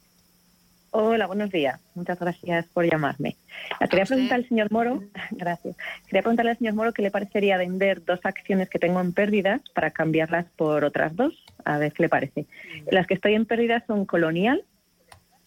Hola, 0.94 1.26
buenos 1.26 1.50
días. 1.50 1.80
Muchas 1.94 2.20
gracias 2.20 2.66
por 2.66 2.84
llamarme. 2.84 3.36
Quería 3.88 4.04
preguntar 4.04 4.40
al 4.40 4.46
señor 4.46 4.70
Moro, 4.70 5.02
gracias. 5.30 5.74
Quería 6.04 6.20
preguntarle 6.20 6.50
al 6.50 6.58
señor 6.58 6.74
Moro 6.74 6.92
qué 6.92 7.00
le 7.00 7.10
parecería 7.10 7.56
vender 7.56 8.04
dos 8.04 8.20
acciones 8.24 8.68
que 8.68 8.78
tengo 8.78 9.00
en 9.00 9.14
pérdidas 9.14 9.62
para 9.74 9.90
cambiarlas 9.90 10.44
por 10.54 10.84
otras 10.84 11.16
dos. 11.16 11.32
A 11.64 11.78
ver 11.78 11.94
qué 11.94 12.02
le 12.02 12.08
parece. 12.10 12.44
Las 12.90 13.06
que 13.06 13.14
estoy 13.14 13.32
en 13.34 13.46
pérdidas 13.46 13.82
son 13.86 14.04
Colonial 14.04 14.64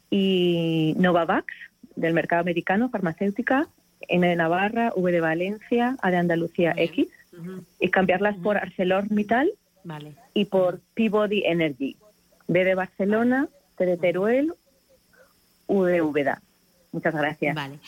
y 0.09 0.95
Novavax 0.97 1.53
del 1.95 2.15
mercado 2.15 2.41
americano, 2.41 2.89
farmacéutica, 2.89 3.67
N 4.07 4.27
de 4.27 4.35
Navarra, 4.35 4.93
V 4.95 5.11
de 5.11 5.21
Valencia, 5.21 5.95
A 6.01 6.09
de 6.09 6.17
Andalucía 6.17 6.73
X. 6.75 7.07
y 7.79 7.89
cambiarlas 7.89 8.35
por 8.37 8.57
ArcelorMittal 8.57 9.51
vale. 9.83 10.15
y 10.33 10.45
por 10.45 10.79
Peabody 10.95 11.43
Energy. 11.45 11.97
B 12.47 12.63
de 12.63 12.73
Barcelona, 12.73 13.47
T 13.77 13.85
de 13.85 13.97
Teruel, 13.97 14.53
U 15.67 15.83
de 15.83 16.01
Úbeda. 16.01 16.41
Muchas 16.91 17.13
gracias. 17.13 17.55
Vale. 17.55 17.79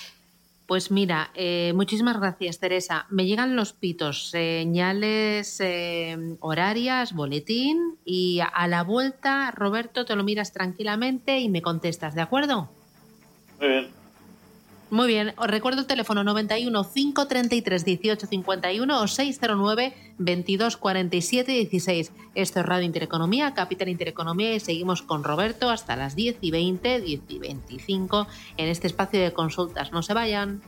Pues 0.68 0.92
mira, 0.92 1.32
eh, 1.34 1.72
muchísimas 1.76 2.20
gracias, 2.20 2.60
Teresa. 2.60 3.06
Me 3.10 3.26
llegan 3.26 3.56
los 3.56 3.72
pitos, 3.72 4.30
señales 4.30 5.62
eh, 5.62 6.18
horarias, 6.42 7.14
boletín 7.14 7.98
y 8.04 8.42
a 8.42 8.68
la 8.68 8.84
vuelta, 8.84 9.52
Roberto, 9.52 10.04
te 10.04 10.16
lo 10.18 10.26
miras 10.26 10.52
tranquilamente 10.52 11.40
y 11.40 11.48
me 11.48 11.62
contestas, 11.62 12.16
¿de 12.16 12.22
acuerdo? 12.22 12.70
Muy 13.62 13.70
bien. 13.70 13.97
Muy 14.90 15.08
bien, 15.08 15.34
os 15.36 15.48
recuerdo 15.48 15.82
el 15.82 15.88
teléfono 15.88 16.24
91 16.24 16.90
533 16.94 17.86
1851 17.86 19.02
o 19.02 19.08
609 19.08 19.94
22 20.18 20.78
47 20.78 21.52
16. 21.52 22.12
Esto 22.36 22.60
es 22.62 22.66
Radio 22.66 22.86
Intereconomía, 22.86 23.54
Capital 23.54 23.90
Intereconomía 23.90 24.56
y 24.56 24.62
seguimos 24.62 25.02
con 25.02 25.26
Roberto 25.26 25.70
hasta 25.70 25.98
las 25.98 26.16
10 26.16 26.38
y 26.40 26.52
20, 26.52 27.02
10 27.02 27.22
y 27.28 27.40
25 27.40 28.28
en 28.56 28.70
este 28.70 28.88
espacio 28.88 29.22
de 29.22 29.34
consultas. 29.34 29.92
No 29.92 30.02
se 30.02 30.14
vayan. 30.14 30.62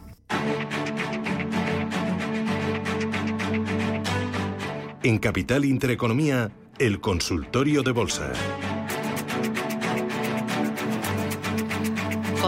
En 5.01 5.17
Capital 5.17 5.63
Intereconomía, 5.63 6.51
el 6.77 6.99
consultorio 6.99 7.83
de 7.83 7.91
bolsa. 7.91 8.33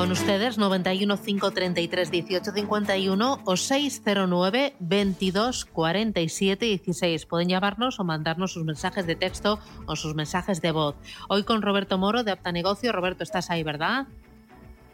Con 0.01 0.09
ustedes 0.09 0.57
91 0.57 1.15
533 1.15 2.11
1851 2.11 3.37
o 3.45 3.55
609 3.55 4.73
22 4.79 5.65
47 5.65 6.65
16. 6.65 7.25
Pueden 7.27 7.49
llamarnos 7.49 7.99
o 7.99 8.03
mandarnos 8.03 8.53
sus 8.53 8.63
mensajes 8.63 9.05
de 9.05 9.15
texto 9.15 9.59
o 9.85 9.95
sus 9.95 10.15
mensajes 10.15 10.59
de 10.59 10.71
voz. 10.71 10.95
Hoy 11.29 11.43
con 11.43 11.61
Roberto 11.61 11.99
Moro 11.99 12.23
de 12.23 12.31
Apta 12.31 12.51
Negocio. 12.51 12.91
Roberto, 12.91 13.21
estás 13.21 13.51
ahí, 13.51 13.61
¿verdad? 13.61 14.07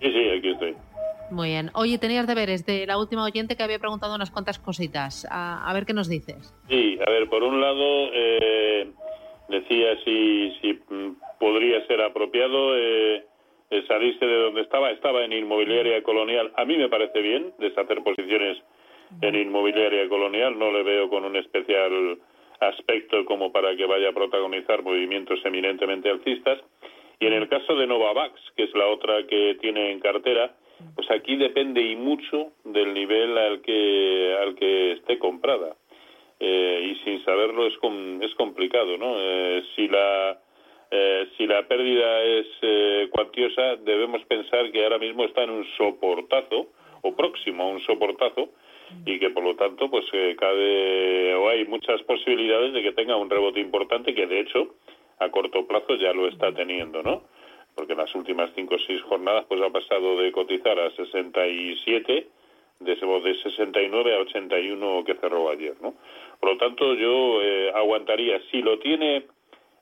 Sí, 0.02 0.12
sí, 0.12 0.30
aquí 0.38 0.50
estoy. 0.50 0.76
Muy 1.32 1.52
bien. 1.52 1.72
Oye, 1.74 1.98
tenías 2.00 2.28
deberes 2.28 2.66
de 2.66 2.86
la 2.86 2.98
última 2.98 3.24
oyente 3.24 3.56
que 3.56 3.64
había 3.64 3.80
preguntado 3.80 4.14
unas 4.14 4.30
cuantas 4.30 4.60
cositas. 4.60 5.26
A, 5.32 5.70
a 5.70 5.74
ver 5.74 5.86
qué 5.86 5.94
nos 5.94 6.10
dices. 6.10 6.54
Sí, 6.68 7.00
a 7.08 7.10
ver, 7.10 7.30
por 7.30 7.44
un 7.44 7.62
lado, 7.62 8.10
eh, 8.14 8.92
decía 9.48 9.88
si, 10.04 10.52
si 10.62 10.74
mm, 10.74 11.16
podría 11.40 11.88
ser 11.88 12.02
apropiado 12.02 12.76
eh, 12.76 13.24
eh, 13.70 13.84
salirse 13.88 14.26
de 14.26 14.36
donde 14.42 14.62
estaba. 14.62 14.92
Estaba 14.92 15.24
en 15.24 15.34
inmobiliaria 15.34 16.02
colonial. 16.04 16.52
A 16.56 16.66
mí 16.66 16.78
me 16.78 16.90
parece 16.90 17.22
bien 17.22 17.54
deshacer 17.60 18.02
posiciones 18.04 18.58
en 19.22 19.36
inmobiliaria 19.36 20.08
colonial. 20.10 20.58
No 20.58 20.72
le 20.72 20.84
veo 20.84 21.10
con 21.10 21.26
un 21.26 21.36
especial 21.36 22.18
aspecto 22.60 23.24
como 23.26 23.52
para 23.52 23.76
que 23.76 23.86
vaya 23.86 24.10
a 24.10 24.14
protagonizar 24.14 24.82
movimientos 24.84 25.40
eminentemente 25.46 26.10
alcistas. 26.10 26.60
Y 27.20 27.26
en 27.28 27.34
el 27.34 27.48
caso 27.50 27.76
de 27.76 27.88
Novavax, 27.88 28.40
que 28.56 28.64
es 28.64 28.74
la 28.76 28.88
otra 28.88 29.26
que 29.26 29.56
tiene 29.62 29.92
en 29.92 30.00
cartera, 30.00 30.54
pues 30.96 31.10
aquí 31.10 31.36
depende 31.36 31.82
y 31.82 31.96
mucho 31.96 32.52
del 32.64 32.94
nivel 32.94 33.38
al 33.38 33.62
que 33.62 34.36
al 34.40 34.56
que 34.56 34.92
esté 34.94 35.18
comprada. 35.18 35.76
Eh, 36.40 36.92
y 36.92 36.96
sin 37.04 37.24
saberlo 37.26 37.66
es 37.66 37.76
com- 37.80 38.22
es 38.22 38.34
complicado, 38.36 38.96
¿no? 38.98 39.16
Eh, 39.18 39.64
si 39.76 39.88
la 39.88 40.38
eh, 40.92 41.28
si 41.38 41.46
la 41.48 41.68
pérdida 41.68 42.24
es 42.24 42.48
eh, 42.62 43.10
cuantiosa, 43.12 43.76
debemos 43.78 44.24
pensar 44.26 44.72
que 44.72 44.84
ahora 44.84 44.98
mismo 44.98 45.26
está 45.26 45.44
en 45.44 45.52
un 45.52 45.66
soportazo 45.78 46.68
o 47.02 47.16
próximo 47.16 47.64
a 47.64 47.68
un 47.68 47.80
soportazo 47.82 48.50
y 49.06 49.20
que 49.20 49.30
por 49.32 49.44
lo 49.44 49.56
tanto 49.56 49.90
pues 49.90 50.06
eh, 50.14 50.36
cabe 50.40 51.36
o 51.36 51.50
hay 51.50 51.66
muchas 51.66 52.02
posibilidades 52.04 52.74
de 52.74 52.82
que 52.82 52.94
tenga 52.94 53.18
un 53.18 53.30
rebote 53.30 53.60
importante 53.60 54.16
que 54.16 54.28
de 54.28 54.40
hecho 54.40 54.76
a 55.20 55.30
corto 55.30 55.68
plazo 55.68 55.96
ya 55.96 56.14
lo 56.14 56.28
está 56.28 56.54
teniendo, 56.54 57.04
¿no? 57.04 57.24
Porque 57.76 57.94
en 57.94 58.00
las 58.00 58.14
últimas 58.16 58.52
cinco 58.56 58.76
o 58.76 58.80
seis 58.80 59.02
jornadas 59.02 59.46
pues 59.48 59.62
ha 59.62 59.70
pasado 59.70 60.22
de 60.22 60.32
cotizar 60.32 60.80
a 60.80 60.92
67 60.92 62.28
de, 62.80 62.96
de 62.96 63.36
69 63.44 64.16
a 64.16 64.20
81 64.20 65.04
que 65.04 65.16
cerró 65.16 65.50
ayer, 65.50 65.76
¿no? 65.82 65.96
Por 66.40 66.52
lo 66.52 66.58
tanto, 66.58 66.94
yo 66.94 67.42
eh, 67.42 67.72
aguantaría. 67.74 68.40
Si 68.52 68.62
lo 68.62 68.78
tiene 68.80 69.24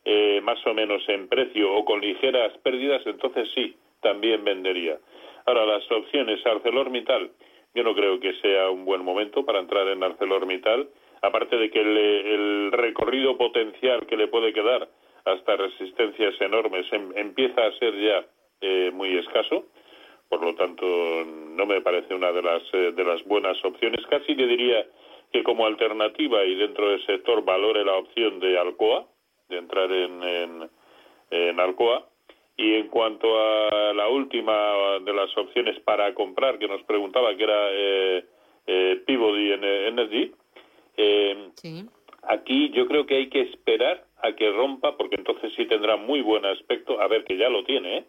eh, 0.06 0.40
más 0.42 0.66
o 0.66 0.74
menos 0.74 1.02
en 1.10 1.28
precio 1.28 1.74
o 1.74 1.84
con 1.84 2.00
ligeras 2.00 2.56
pérdidas, 2.60 3.02
entonces 3.06 3.50
sí, 3.54 3.76
también 4.02 4.44
vendería. 4.44 4.98
Ahora, 5.46 5.66
las 5.66 5.92
opciones 5.92 6.46
ArcelorMittal, 6.46 7.32
yo 7.74 7.84
no 7.84 7.94
creo 7.94 8.20
que 8.20 8.34
sea 8.36 8.70
un 8.70 8.86
buen 8.86 9.04
momento 9.04 9.44
para 9.46 9.60
entrar 9.60 9.88
en 9.88 10.04
ArcelorMittal, 10.04 10.88
aparte 11.22 11.58
de 11.58 11.70
que 11.70 11.82
el, 11.82 12.72
recorrido 12.72 13.38
potencial 13.38 14.06
que 14.06 14.18
le 14.18 14.28
puede 14.28 14.54
quedar 14.54 14.88
hasta 15.26 15.56
resistencias 15.56 16.40
enormes 16.40 16.86
em, 16.92 17.12
empieza 17.16 17.66
a 17.66 17.72
ser 17.80 18.00
ya 18.00 18.26
eh, 18.62 18.92
muy 18.94 19.18
escaso 19.18 19.66
por 20.30 20.42
lo 20.42 20.56
tanto 20.56 20.86
no 20.86 21.66
me 21.66 21.82
parece 21.82 22.14
una 22.14 22.32
de 22.32 22.42
las 22.42 22.64
eh, 22.74 22.92
de 22.96 23.04
las 23.04 23.24
buenas 23.26 23.58
opciones 23.64 24.06
casi 24.08 24.36
le 24.36 24.48
diría 24.48 24.86
que 25.32 25.44
como 25.44 25.66
alternativa 25.66 26.44
y 26.44 26.56
dentro 26.56 26.90
del 26.90 27.06
sector 27.06 27.44
valore 27.44 27.84
la 27.84 27.96
opción 27.96 28.40
de 28.40 28.58
Alcoa 28.58 29.06
de 29.50 29.58
entrar 29.58 29.92
en, 29.92 30.24
en, 30.24 30.70
en 31.32 31.60
Alcoa 31.60 32.08
y 32.58 32.74
en 32.74 32.88
cuanto 32.88 33.28
a 33.38 33.94
la 33.94 34.08
última 34.08 35.00
de 35.04 35.14
las 35.14 35.36
opciones 35.38 35.80
para 35.82 36.14
comprar 36.14 36.58
que 36.58 36.68
nos 36.68 36.82
preguntaba 36.84 37.36
que 37.36 37.44
era 37.44 37.68
eh, 37.72 38.26
eh, 38.68 39.04
Peabody 39.06 39.52
Energy 39.52 40.32
eh, 40.98 41.50
Sí. 41.56 41.86
Aquí 42.28 42.72
yo 42.72 42.88
creo 42.88 43.06
que 43.06 43.16
hay 43.16 43.30
que 43.30 43.42
esperar 43.42 44.04
a 44.24 44.34
que 44.34 44.52
rompa, 44.52 44.98
porque 44.98 45.16
entonces 45.16 45.54
sí 45.56 45.66
tendrá 45.68 45.96
muy 45.96 46.22
buen 46.22 46.44
aspecto, 46.46 47.00
a 47.00 47.08
ver 47.08 47.24
que 47.24 47.38
ya 47.38 47.50
lo 47.50 47.64
tiene, 47.64 47.98
¿eh? 47.98 48.04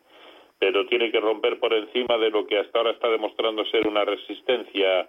pero 0.59 0.87
tiene 0.87 1.11
que 1.11 1.21
romper 1.21 1.59
por 1.59 1.75
encima 1.75 2.17
de 2.17 2.31
lo 2.31 2.47
que 2.47 2.59
hasta 2.59 2.79
ahora 2.79 2.93
está 2.93 3.11
demostrando 3.11 3.65
ser 3.67 3.87
una 3.87 4.05
resistencia 4.05 5.09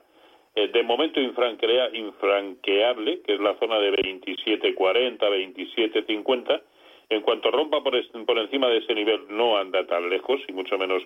eh, 0.57 0.67
de 0.69 0.83
momento 0.83 1.19
infrancrea- 1.21 1.89
infranqueable, 1.93 3.21
que 3.21 3.35
es 3.35 3.39
la 3.39 3.53
zona 3.59 3.77
de 3.79 3.91
27.40, 3.91 5.19
27.50. 5.19 6.61
En 7.09 7.21
cuanto 7.21 7.51
rompa 7.51 7.81
por, 7.83 7.95
es- 7.95 8.07
por 8.25 8.37
encima 8.37 8.67
de 8.67 8.77
ese 8.79 8.93
nivel, 8.95 9.21
no 9.29 9.57
anda 9.57 9.85
tan 9.85 10.09
lejos, 10.09 10.41
y 10.47 10.51
mucho 10.53 10.77
menos 10.77 11.03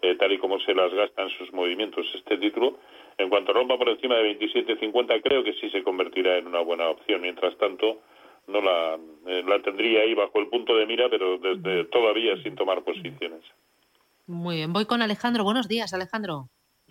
eh, 0.00 0.14
tal 0.14 0.32
y 0.32 0.38
como 0.38 0.58
se 0.60 0.74
las 0.74 0.92
gastan 0.94 1.28
sus 1.30 1.52
movimientos 1.52 2.06
este 2.14 2.38
título. 2.38 2.78
En 3.18 3.28
cuanto 3.28 3.52
rompa 3.52 3.76
por 3.76 3.88
encima 3.88 4.14
de 4.16 4.38
27.50, 4.38 5.20
creo 5.22 5.42
que 5.44 5.52
sí 5.54 5.68
se 5.70 5.82
convertirá 5.82 6.38
en 6.38 6.46
una 6.46 6.60
buena 6.60 6.88
opción. 6.88 7.20
Mientras 7.20 7.56
tanto, 7.58 8.00
no 8.46 8.60
la, 8.62 8.96
eh, 9.26 9.42
la 9.46 9.60
tendría 9.60 10.02
ahí 10.02 10.14
bajo 10.14 10.38
el 10.38 10.46
punto 10.48 10.76
de 10.76 10.86
mira, 10.86 11.08
pero 11.10 11.36
desde 11.38 11.84
todavía 11.86 12.40
sin 12.42 12.54
tomar 12.54 12.82
posiciones. 12.84 13.42
Muy 14.26 14.56
bien. 14.56 14.72
Voy 14.72 14.84
con 14.86 15.02
Alejandro. 15.02 15.42
Buenos 15.44 15.66
días, 15.68 15.92
Alejandro. 15.92 16.44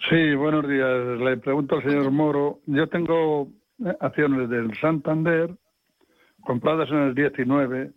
Sí, 0.05 0.35
buenos 0.35 0.65
días. 0.67 1.19
Le 1.19 1.37
pregunto 1.37 1.75
al 1.75 1.83
señor 1.83 2.11
Moro. 2.11 2.59
Yo 2.67 2.87
tengo 2.87 3.49
eh, 3.83 3.93
acciones 3.99 4.47
del 4.47 4.73
Santander 4.77 5.49
compradas 6.41 6.89
en 6.89 6.97
el 6.97 7.15
19. 7.15 7.91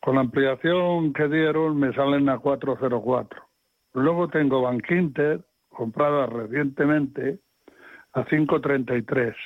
Con 0.00 0.14
la 0.16 0.22
ampliación 0.22 1.12
que 1.12 1.28
dieron 1.28 1.78
me 1.78 1.92
salen 1.92 2.28
a 2.28 2.38
404. 2.38 3.40
Luego 3.92 4.28
tengo 4.28 4.62
Bankinter 4.62 5.44
compradas 5.68 6.30
recientemente 6.30 7.38
a 8.14 8.24
533. 8.24 9.36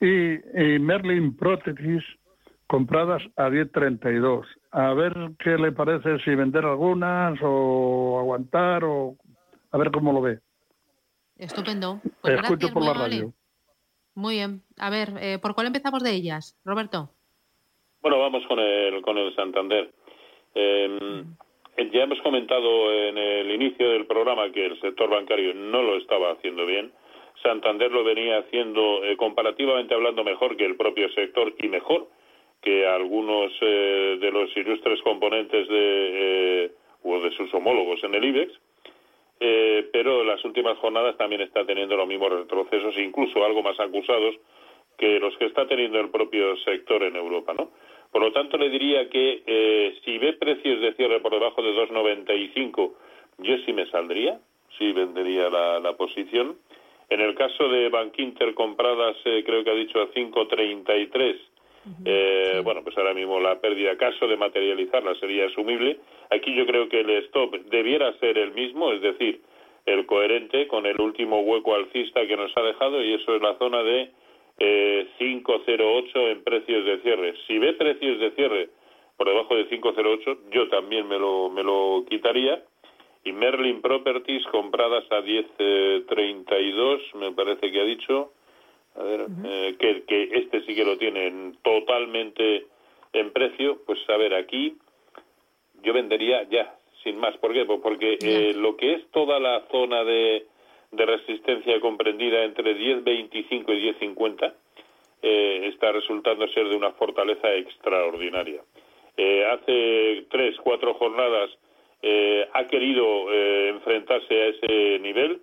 Y, 0.00 0.74
y 0.74 0.78
Merlin 0.80 1.36
Prótesis 1.36 2.02
compradas 2.66 3.22
a 3.36 3.50
10.32. 3.50 4.46
A 4.72 4.94
ver 4.94 5.14
qué 5.38 5.58
le 5.58 5.70
parece 5.72 6.18
si 6.20 6.34
vender 6.34 6.64
algunas 6.64 7.38
o 7.42 8.18
aguantar 8.18 8.82
o 8.84 9.16
a 9.70 9.78
ver 9.78 9.92
cómo 9.92 10.12
lo 10.12 10.22
ve. 10.22 10.40
Estupendo. 11.38 12.00
Pues 12.02 12.34
Te 12.34 12.34
escucho 12.34 12.48
gracias, 12.50 12.72
por 12.72 12.82
muy 12.82 12.92
la 12.92 13.00
radio. 13.00 13.32
Muy 14.14 14.34
bien. 14.36 14.62
A 14.78 14.90
ver, 14.90 15.14
eh, 15.20 15.38
¿por 15.38 15.54
cuál 15.54 15.66
empezamos 15.66 16.02
de 16.02 16.12
ellas, 16.12 16.58
Roberto? 16.64 17.10
Bueno, 18.00 18.18
vamos 18.18 18.46
con 18.46 18.58
el, 18.58 19.02
con 19.02 19.18
el 19.18 19.34
Santander. 19.34 19.92
Eh, 20.54 21.24
ya 21.92 22.02
hemos 22.02 22.20
comentado 22.22 22.92
en 22.92 23.18
el 23.18 23.50
inicio 23.50 23.90
del 23.90 24.06
programa 24.06 24.50
que 24.50 24.66
el 24.66 24.80
sector 24.80 25.10
bancario 25.10 25.52
no 25.54 25.82
lo 25.82 25.96
estaba 25.98 26.32
haciendo 26.32 26.64
bien. 26.64 26.92
Santander 27.42 27.92
lo 27.92 28.02
venía 28.02 28.38
haciendo 28.38 29.04
eh, 29.04 29.16
comparativamente 29.16 29.94
hablando 29.94 30.24
mejor 30.24 30.56
que 30.56 30.64
el 30.64 30.76
propio 30.76 31.10
sector 31.10 31.54
y 31.58 31.68
mejor 31.68 32.08
que 32.62 32.86
algunos 32.86 33.52
eh, 33.60 34.18
de 34.20 34.30
los 34.30 34.56
ilustres 34.56 35.00
componentes 35.02 35.68
de, 35.68 35.74
eh, 36.64 36.72
o 37.02 37.20
de 37.20 37.30
sus 37.32 37.52
homólogos 37.52 38.02
en 38.04 38.14
el 38.14 38.24
IBEX. 38.24 38.52
Eh, 39.38 39.88
pero 39.92 40.24
las 40.24 40.42
últimas 40.44 40.78
jornadas 40.78 41.16
también 41.18 41.42
está 41.42 41.64
teniendo 41.66 41.96
los 41.96 42.08
mismos 42.08 42.30
retrocesos, 42.30 42.96
incluso 42.96 43.44
algo 43.44 43.62
más 43.62 43.78
acusados 43.78 44.34
que 44.96 45.20
los 45.20 45.36
que 45.36 45.46
está 45.46 45.66
teniendo 45.66 46.00
el 46.00 46.08
propio 46.08 46.56
sector 46.58 47.02
en 47.02 47.16
Europa, 47.16 47.52
¿no? 47.52 47.70
Por 48.10 48.22
lo 48.22 48.32
tanto, 48.32 48.56
le 48.56 48.70
diría 48.70 49.10
que 49.10 49.42
eh, 49.46 49.98
si 50.04 50.16
ve 50.16 50.32
precios 50.34 50.80
de 50.80 50.94
cierre 50.94 51.20
por 51.20 51.32
debajo 51.32 51.62
de 51.62 51.74
2,95, 51.74 52.92
yo 53.38 53.58
sí 53.66 53.72
me 53.74 53.86
saldría, 53.90 54.40
sí 54.78 54.92
vendería 54.92 55.50
la, 55.50 55.80
la 55.80 55.96
posición. 55.96 56.56
En 57.10 57.20
el 57.20 57.34
caso 57.34 57.68
de 57.68 57.88
Bankinter 57.90 58.54
compradas, 58.54 59.16
eh, 59.26 59.42
creo 59.44 59.62
que 59.62 59.70
ha 59.70 59.74
dicho 59.74 60.00
a 60.00 60.10
5.33, 60.12 61.36
eh, 62.04 62.60
bueno, 62.64 62.82
pues 62.82 62.96
ahora 62.98 63.14
mismo 63.14 63.38
la 63.40 63.60
pérdida, 63.60 63.96
caso 63.96 64.26
de 64.26 64.36
materializarla, 64.36 65.14
sería 65.16 65.46
asumible. 65.46 65.98
Aquí 66.30 66.54
yo 66.54 66.66
creo 66.66 66.88
que 66.88 67.00
el 67.00 67.10
stop 67.24 67.54
debiera 67.66 68.12
ser 68.18 68.38
el 68.38 68.52
mismo, 68.52 68.92
es 68.92 69.00
decir, 69.02 69.40
el 69.86 70.04
coherente 70.06 70.66
con 70.66 70.84
el 70.84 71.00
último 71.00 71.40
hueco 71.40 71.74
alcista 71.74 72.26
que 72.26 72.36
nos 72.36 72.56
ha 72.56 72.62
dejado 72.62 73.02
y 73.02 73.14
eso 73.14 73.36
es 73.36 73.42
la 73.42 73.56
zona 73.58 73.82
de 73.82 74.10
eh, 74.58 75.06
508 75.18 76.28
en 76.28 76.42
precios 76.42 76.84
de 76.84 76.98
cierre. 77.02 77.34
Si 77.46 77.58
ve 77.58 77.72
precios 77.74 78.18
de 78.18 78.32
cierre 78.32 78.68
por 79.16 79.28
debajo 79.28 79.54
de 79.54 79.68
508, 79.68 80.38
yo 80.50 80.68
también 80.68 81.06
me 81.08 81.18
lo, 81.18 81.50
me 81.50 81.62
lo 81.62 82.04
quitaría. 82.08 82.62
Y 83.24 83.32
Merlin 83.32 83.80
Properties 83.80 84.46
compradas 84.46 85.04
a 85.10 85.20
10.32, 85.20 87.14
me 87.14 87.32
parece 87.32 87.72
que 87.72 87.80
ha 87.80 87.84
dicho. 87.84 88.32
A 88.98 89.02
ver, 89.02 89.26
eh, 89.44 89.76
que, 89.78 90.04
que 90.04 90.30
este 90.32 90.62
sí 90.62 90.74
que 90.74 90.84
lo 90.84 90.96
tienen 90.96 91.58
totalmente 91.62 92.66
en 93.12 93.32
precio. 93.32 93.82
Pues 93.84 93.98
a 94.08 94.16
ver, 94.16 94.34
aquí 94.34 94.76
yo 95.82 95.92
vendería 95.92 96.44
ya, 96.44 96.74
sin 97.02 97.18
más. 97.18 97.36
¿Por 97.38 97.52
qué? 97.52 97.64
Pues 97.64 97.80
porque 97.82 98.18
eh, 98.20 98.54
lo 98.54 98.76
que 98.76 98.94
es 98.94 99.10
toda 99.10 99.38
la 99.38 99.66
zona 99.70 100.04
de, 100.04 100.46
de 100.92 101.06
resistencia 101.06 101.80
comprendida 101.80 102.44
entre 102.44 102.76
10.25 102.76 103.44
y 103.68 104.14
10.50 104.14 104.54
eh, 105.22 105.68
está 105.72 105.92
resultando 105.92 106.46
ser 106.48 106.68
de 106.68 106.76
una 106.76 106.92
fortaleza 106.92 107.52
extraordinaria. 107.54 108.62
Eh, 109.16 109.46
hace 109.46 110.26
tres, 110.30 110.56
cuatro 110.62 110.94
jornadas 110.94 111.50
eh, 112.02 112.46
ha 112.52 112.66
querido 112.66 113.32
eh, 113.32 113.68
enfrentarse 113.70 114.34
a 114.34 114.46
ese 114.48 114.98
nivel, 115.00 115.40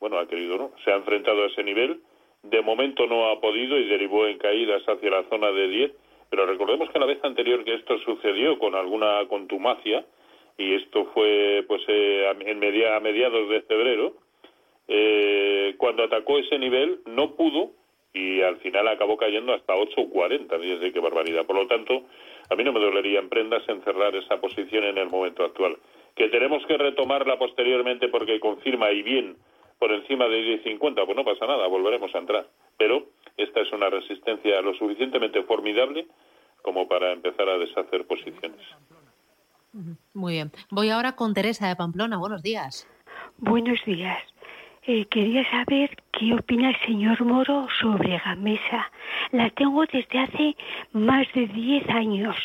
bueno, 0.00 0.18
ha 0.18 0.26
querido, 0.26 0.56
¿no? 0.56 0.72
Se 0.84 0.90
ha 0.90 0.96
enfrentado 0.96 1.44
a 1.44 1.46
ese 1.48 1.62
nivel, 1.62 2.00
de 2.42 2.62
momento 2.62 3.06
no 3.06 3.28
ha 3.30 3.40
podido 3.40 3.78
y 3.78 3.88
derivó 3.88 4.26
en 4.26 4.38
caídas 4.38 4.82
hacia 4.86 5.10
la 5.10 5.24
zona 5.24 5.52
de 5.52 5.68
10, 5.68 5.92
pero 6.30 6.46
recordemos 6.46 6.90
que 6.90 6.98
la 6.98 7.06
vez 7.06 7.18
anterior 7.22 7.64
que 7.64 7.74
esto 7.74 7.98
sucedió 7.98 8.58
con 8.58 8.74
alguna 8.74 9.26
contumacia, 9.28 10.04
y 10.58 10.74
esto 10.74 11.06
fue 11.14 11.64
pues 11.66 11.82
en 11.88 12.58
media, 12.58 12.96
a 12.96 13.00
mediados 13.00 13.48
de 13.48 13.62
febrero, 13.62 14.14
cuando 15.78 16.02
atacó 16.02 16.38
ese 16.38 16.58
nivel 16.58 17.00
no 17.06 17.34
pudo 17.34 17.70
y 18.12 18.42
al 18.42 18.56
final 18.56 18.88
acabó 18.88 19.16
cayendo 19.16 19.54
hasta 19.54 19.74
8.40, 19.74 20.60
fíjese 20.60 20.92
qué 20.92 21.00
barbaridad. 21.00 21.46
Por 21.46 21.56
lo 21.56 21.66
tanto, 21.66 22.02
a 22.50 22.56
mí 22.56 22.64
no 22.64 22.72
me 22.72 22.80
dolería 22.80 23.20
en 23.20 23.28
prendas 23.28 23.66
encerrar 23.68 24.14
esa 24.16 24.40
posición 24.40 24.84
en 24.84 24.98
el 24.98 25.08
momento 25.08 25.44
actual. 25.44 25.78
Que 26.16 26.28
tenemos 26.28 26.66
que 26.66 26.76
retomarla 26.76 27.38
posteriormente 27.38 28.08
porque 28.08 28.40
confirma 28.40 28.90
y 28.90 29.02
bien 29.02 29.36
por 29.80 29.90
encima 29.92 30.28
de 30.28 30.62
10.50, 30.62 31.06
pues 31.06 31.16
no 31.16 31.24
pasa 31.24 31.46
nada, 31.46 31.66
volveremos 31.66 32.14
a 32.14 32.18
entrar. 32.18 32.46
Pero 32.76 33.06
esta 33.36 33.60
es 33.60 33.72
una 33.72 33.88
resistencia 33.88 34.60
lo 34.60 34.74
suficientemente 34.74 35.42
formidable 35.44 36.06
como 36.62 36.86
para 36.86 37.12
empezar 37.12 37.48
a 37.48 37.56
deshacer 37.56 38.06
posiciones. 38.06 38.60
Muy 40.12 40.34
bien. 40.34 40.52
Voy 40.70 40.90
ahora 40.90 41.16
con 41.16 41.32
Teresa 41.32 41.66
de 41.66 41.76
Pamplona. 41.76 42.18
Buenos 42.18 42.42
días. 42.42 42.86
Buenos 43.38 43.82
días. 43.86 44.22
Eh, 44.82 45.06
quería 45.06 45.48
saber 45.50 45.96
qué 46.12 46.34
opina 46.34 46.70
el 46.70 46.76
señor 46.84 47.24
Moro 47.24 47.66
sobre 47.80 48.18
Gamesa. 48.18 48.90
La 49.32 49.48
tengo 49.48 49.86
desde 49.86 50.18
hace 50.18 50.56
más 50.92 51.26
de 51.32 51.46
10 51.46 51.88
años, 51.88 52.36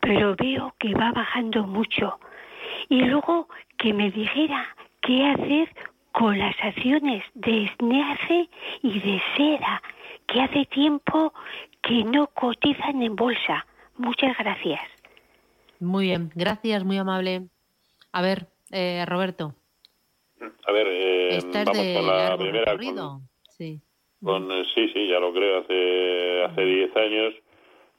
pero 0.00 0.36
veo 0.36 0.74
que 0.78 0.92
va 0.92 1.12
bajando 1.12 1.66
mucho. 1.66 2.18
Y 2.90 3.02
luego 3.04 3.48
que 3.78 3.94
me 3.94 4.10
dijera 4.10 4.76
qué 5.00 5.26
hacer 5.26 5.68
con 6.18 6.36
las 6.36 6.56
acciones 6.60 7.22
de 7.34 7.70
SNEACE 7.76 8.48
y 8.82 8.98
de 8.98 9.22
Seda, 9.36 9.80
que 10.26 10.40
hace 10.40 10.64
tiempo 10.66 11.32
que 11.80 12.02
no 12.02 12.26
cotizan 12.34 13.00
en 13.02 13.14
bolsa. 13.14 13.64
Muchas 13.98 14.36
gracias. 14.36 14.80
Muy 15.78 16.06
bien, 16.06 16.30
gracias, 16.34 16.84
muy 16.84 16.98
amable. 16.98 17.42
A 18.10 18.20
ver, 18.20 18.48
eh, 18.72 19.04
Roberto. 19.06 19.54
A 20.66 20.72
ver, 20.72 20.88
eh, 20.90 21.38
vamos 21.54 21.78
con 21.78 22.06
la 22.06 22.36
primera. 22.36 22.76
sí. 23.56 23.80
Eh, 24.20 24.62
sí, 24.74 24.88
sí, 24.92 25.06
ya 25.06 25.20
lo 25.20 25.32
creo, 25.32 25.60
hace 25.60 26.42
hace 26.46 26.64
10 26.64 26.96
años, 26.96 27.34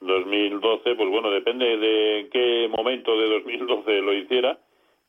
2012, 0.01 0.95
pues 0.95 1.09
bueno, 1.09 1.31
depende 1.31 1.77
de 1.77 2.29
qué 2.33 2.69
momento 2.69 3.17
de 3.17 3.29
2012 3.29 4.01
lo 4.01 4.13
hiciera, 4.13 4.59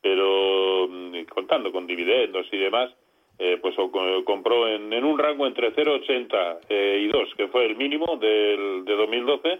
pero 0.01 0.87
mm, 0.89 1.23
contando 1.29 1.71
con 1.71 1.87
dividendos 1.87 2.47
y 2.51 2.57
demás, 2.57 2.91
eh, 3.39 3.57
pues 3.61 3.75
compró 4.23 4.67
en, 4.67 4.93
en, 4.93 5.03
un 5.03 5.17
rango 5.17 5.47
entre 5.47 5.73
0,80 5.73 6.59
eh, 6.69 7.01
y 7.03 7.07
2, 7.07 7.35
que 7.35 7.47
fue 7.47 7.65
el 7.65 7.75
mínimo 7.75 8.17
del, 8.17 8.85
de 8.85 8.95
2012, 8.95 9.59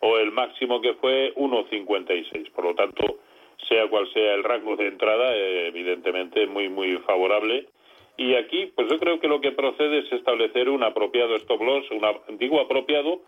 o 0.00 0.18
el 0.18 0.30
máximo 0.30 0.80
que 0.80 0.94
fue 0.94 1.34
1,56. 1.34 2.52
Por 2.52 2.64
lo 2.64 2.74
tanto, 2.74 3.18
sea 3.68 3.88
cual 3.88 4.08
sea 4.12 4.34
el 4.34 4.44
rango 4.44 4.76
de 4.76 4.86
entrada, 4.86 5.34
eh, 5.34 5.66
evidentemente 5.66 6.46
muy, 6.46 6.68
muy 6.68 6.96
favorable. 6.98 7.66
Y 8.16 8.34
aquí, 8.34 8.66
pues 8.74 8.88
yo 8.88 8.98
creo 8.98 9.20
que 9.20 9.28
lo 9.28 9.40
que 9.40 9.52
procede 9.52 9.98
es 9.98 10.12
establecer 10.12 10.68
un 10.68 10.82
apropiado 10.82 11.36
stop 11.36 11.60
loss, 11.62 11.90
un 11.90 12.04
antiguo 12.28 12.60
apropiado, 12.60 13.20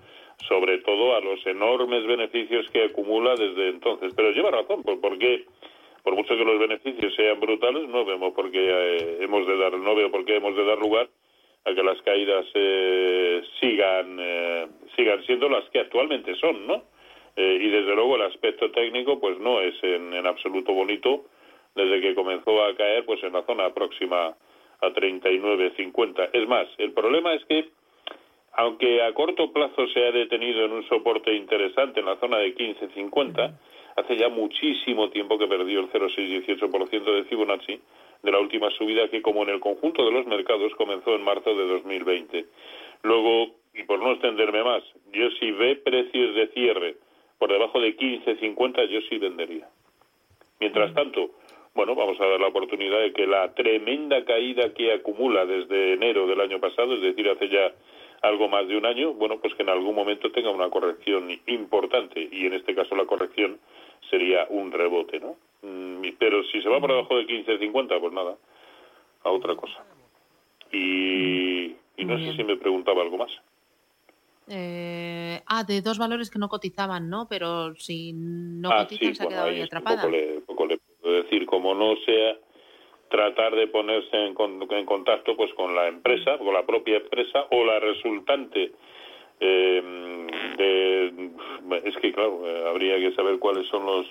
sobre 0.48 0.78
todo 0.78 1.14
a 1.14 1.20
los 1.20 1.44
enormes 1.46 2.06
beneficios 2.06 2.68
que 2.70 2.84
acumula 2.84 3.34
desde 3.36 3.68
entonces. 3.68 4.12
Pero 4.16 4.32
lleva 4.32 4.50
razón, 4.50 4.82
porque 4.82 5.46
por 6.02 6.14
mucho 6.14 6.36
que 6.36 6.44
los 6.44 6.58
beneficios 6.58 7.14
sean 7.14 7.40
brutales, 7.40 7.88
no 7.88 8.04
vemos 8.04 8.34
por 8.34 8.50
qué 8.50 8.58
eh, 8.60 9.18
hemos 9.20 9.46
de 9.46 9.56
dar, 9.56 9.72
no 9.78 9.94
veo 9.94 10.10
por 10.10 10.24
qué 10.24 10.36
hemos 10.36 10.56
de 10.56 10.64
dar 10.64 10.78
lugar 10.78 11.08
a 11.64 11.74
que 11.74 11.82
las 11.82 12.00
caídas 12.02 12.46
eh, 12.54 13.42
sigan 13.60 14.18
sigan 14.96 15.22
siendo 15.24 15.48
las 15.48 15.68
que 15.70 15.80
actualmente 15.80 16.34
son, 16.36 16.66
¿no? 16.66 16.82
Eh, 17.36 17.58
y 17.62 17.68
desde 17.68 17.94
luego 17.94 18.16
el 18.16 18.22
aspecto 18.22 18.70
técnico 18.70 19.20
pues 19.20 19.38
no 19.38 19.60
es 19.60 19.74
en, 19.82 20.12
en, 20.12 20.26
absoluto 20.26 20.72
bonito 20.72 21.26
desde 21.74 22.00
que 22.00 22.14
comenzó 22.14 22.62
a 22.62 22.74
caer 22.74 23.04
pues 23.04 23.22
en 23.22 23.32
la 23.32 23.44
zona 23.46 23.72
próxima 23.72 24.34
a 24.80 24.88
39.50. 24.88 26.30
Es 26.32 26.48
más, 26.48 26.66
el 26.78 26.92
problema 26.92 27.34
es 27.34 27.44
que 27.44 27.68
aunque 28.52 29.02
a 29.02 29.14
corto 29.14 29.52
plazo 29.52 29.86
se 29.88 30.04
ha 30.04 30.10
detenido 30.10 30.64
en 30.64 30.72
un 30.72 30.88
soporte 30.88 31.32
interesante 31.32 32.00
en 32.00 32.06
la 32.06 32.16
zona 32.16 32.38
de 32.38 32.54
15.50, 32.54 33.52
hace 34.00 34.16
ya 34.16 34.28
muchísimo 34.28 35.10
tiempo 35.10 35.38
que 35.38 35.46
perdió 35.46 35.80
el 35.80 35.90
0,618% 35.90 37.14
de 37.14 37.24
Fibonacci 37.24 37.80
de 38.22 38.30
la 38.32 38.38
última 38.38 38.70
subida 38.70 39.08
que 39.08 39.22
como 39.22 39.42
en 39.42 39.50
el 39.50 39.60
conjunto 39.60 40.04
de 40.04 40.12
los 40.12 40.26
mercados 40.26 40.74
comenzó 40.74 41.14
en 41.14 41.22
marzo 41.22 41.54
de 41.54 41.66
2020. 41.66 42.46
Luego, 43.02 43.54
y 43.74 43.84
por 43.84 44.00
no 44.00 44.12
extenderme 44.12 44.62
más, 44.62 44.82
yo 45.12 45.30
si 45.38 45.50
ve 45.52 45.76
precios 45.76 46.34
de 46.34 46.48
cierre 46.48 46.96
por 47.38 47.50
debajo 47.50 47.80
de 47.80 47.96
15.50 47.96 48.88
yo 48.88 49.00
sí 49.08 49.18
vendería. 49.18 49.68
Mientras 50.58 50.92
tanto, 50.92 51.30
bueno, 51.74 51.94
vamos 51.94 52.20
a 52.20 52.26
dar 52.26 52.40
la 52.40 52.48
oportunidad 52.48 53.00
de 53.00 53.12
que 53.12 53.26
la 53.26 53.54
tremenda 53.54 54.24
caída 54.24 54.74
que 54.74 54.92
acumula 54.92 55.46
desde 55.46 55.94
enero 55.94 56.26
del 56.26 56.40
año 56.40 56.60
pasado, 56.60 56.94
es 56.94 57.00
decir, 57.00 57.28
hace 57.28 57.48
ya 57.48 57.72
algo 58.22 58.48
más 58.48 58.68
de 58.68 58.76
un 58.76 58.84
año, 58.84 59.14
bueno, 59.14 59.38
pues 59.40 59.54
que 59.54 59.62
en 59.62 59.70
algún 59.70 59.94
momento 59.94 60.30
tenga 60.30 60.50
una 60.50 60.68
corrección 60.68 61.30
importante 61.46 62.28
y 62.30 62.44
en 62.44 62.52
este 62.52 62.74
caso 62.74 62.94
la 62.94 63.06
corrección 63.06 63.58
sería 64.08 64.46
un 64.48 64.72
rebote, 64.72 65.20
¿no? 65.20 65.36
Mm, 65.62 66.12
pero 66.18 66.42
si 66.44 66.62
se 66.62 66.68
va 66.68 66.80
por 66.80 66.90
debajo 66.90 67.16
de 67.16 67.26
15.50, 67.26 68.00
pues 68.00 68.12
nada, 68.12 68.36
a 69.24 69.30
otra 69.30 69.54
cosa. 69.56 69.84
Y, 70.72 71.74
y 71.96 72.04
no 72.04 72.18
sé 72.18 72.36
si 72.36 72.44
me 72.44 72.56
preguntaba 72.56 73.02
algo 73.02 73.18
más. 73.18 73.30
Eh, 74.52 75.40
ah, 75.46 75.62
de 75.62 75.80
dos 75.80 75.98
valores 75.98 76.28
que 76.28 76.38
no 76.38 76.48
cotizaban, 76.48 77.08
¿no? 77.08 77.28
Pero 77.28 77.74
si 77.76 78.12
no 78.12 78.70
ah, 78.72 78.78
cotizan 78.82 79.14
se 79.14 79.22
ha 79.22 79.28
quedado 79.28 79.48
ahí 79.48 79.60
atrapada. 79.60 80.08
Poco 80.46 80.66
le, 80.66 80.78
puedo 81.00 81.22
decir, 81.22 81.46
como 81.46 81.74
no 81.74 81.94
sea 82.04 82.36
tratar 83.10 83.54
de 83.54 83.68
ponerse 83.68 84.16
en, 84.16 84.36
en, 84.70 84.86
contacto 84.86 85.36
pues 85.36 85.52
con 85.54 85.74
la 85.74 85.88
empresa, 85.88 86.38
con 86.38 86.52
la 86.52 86.64
propia 86.64 86.96
empresa 86.96 87.46
o 87.50 87.64
la 87.64 87.80
resultante 87.80 88.72
eh, 89.40 90.26
de, 90.60 91.30
es 91.84 91.96
que 91.96 92.12
claro, 92.12 92.46
eh, 92.46 92.68
habría 92.68 92.98
que 92.98 93.14
saber 93.14 93.38
cuáles 93.38 93.66
son 93.68 93.86
los, 93.86 94.06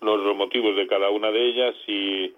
los 0.00 0.36
motivos 0.36 0.76
de 0.76 0.86
cada 0.86 1.10
una 1.10 1.30
de 1.30 1.42
ellas 1.42 1.74
y 1.86 2.32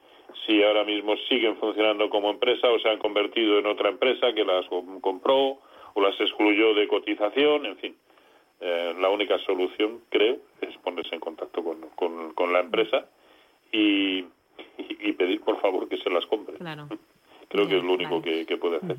si 0.47 0.63
ahora 0.63 0.85
mismo 0.85 1.17
siguen 1.29 1.57
funcionando 1.57 2.09
como 2.09 2.31
empresa 2.31 2.69
o 2.71 2.79
se 2.79 2.89
han 2.89 2.99
convertido 2.99 3.59
en 3.59 3.67
otra 3.67 3.91
empresa 3.91 4.33
que 4.33 4.45
las 4.45 4.67
compró 5.01 5.59
o 5.95 6.01
las 6.01 6.19
excluyó 6.21 6.75
de 6.75 6.89
cotización, 6.89 7.67
en 7.67 7.77
fin. 7.77 7.97
Eh, 8.61 8.95
la 9.01 9.09
única 9.09 9.39
solución, 9.39 10.01
creo, 10.11 10.37
es 10.61 10.77
ponerse 10.79 11.15
en 11.15 11.21
contacto 11.21 11.65
con, 11.65 11.81
con, 12.35 12.53
la 12.53 12.61
empresa 12.61 13.07
y, 13.73 14.25
y, 14.77 15.13
pedir, 15.15 15.41
por 15.41 15.61
favor, 15.61 15.89
que 15.89 15.97
se 15.97 16.11
las 16.11 16.27
compre. 16.27 16.57
Claro. 16.59 16.89
Creo 17.49 17.67
que 17.67 17.79
es 17.79 17.83
lo 17.83 17.95
único 17.95 18.21
que, 18.21 18.45
puede 18.59 18.77
hacer. 18.77 18.97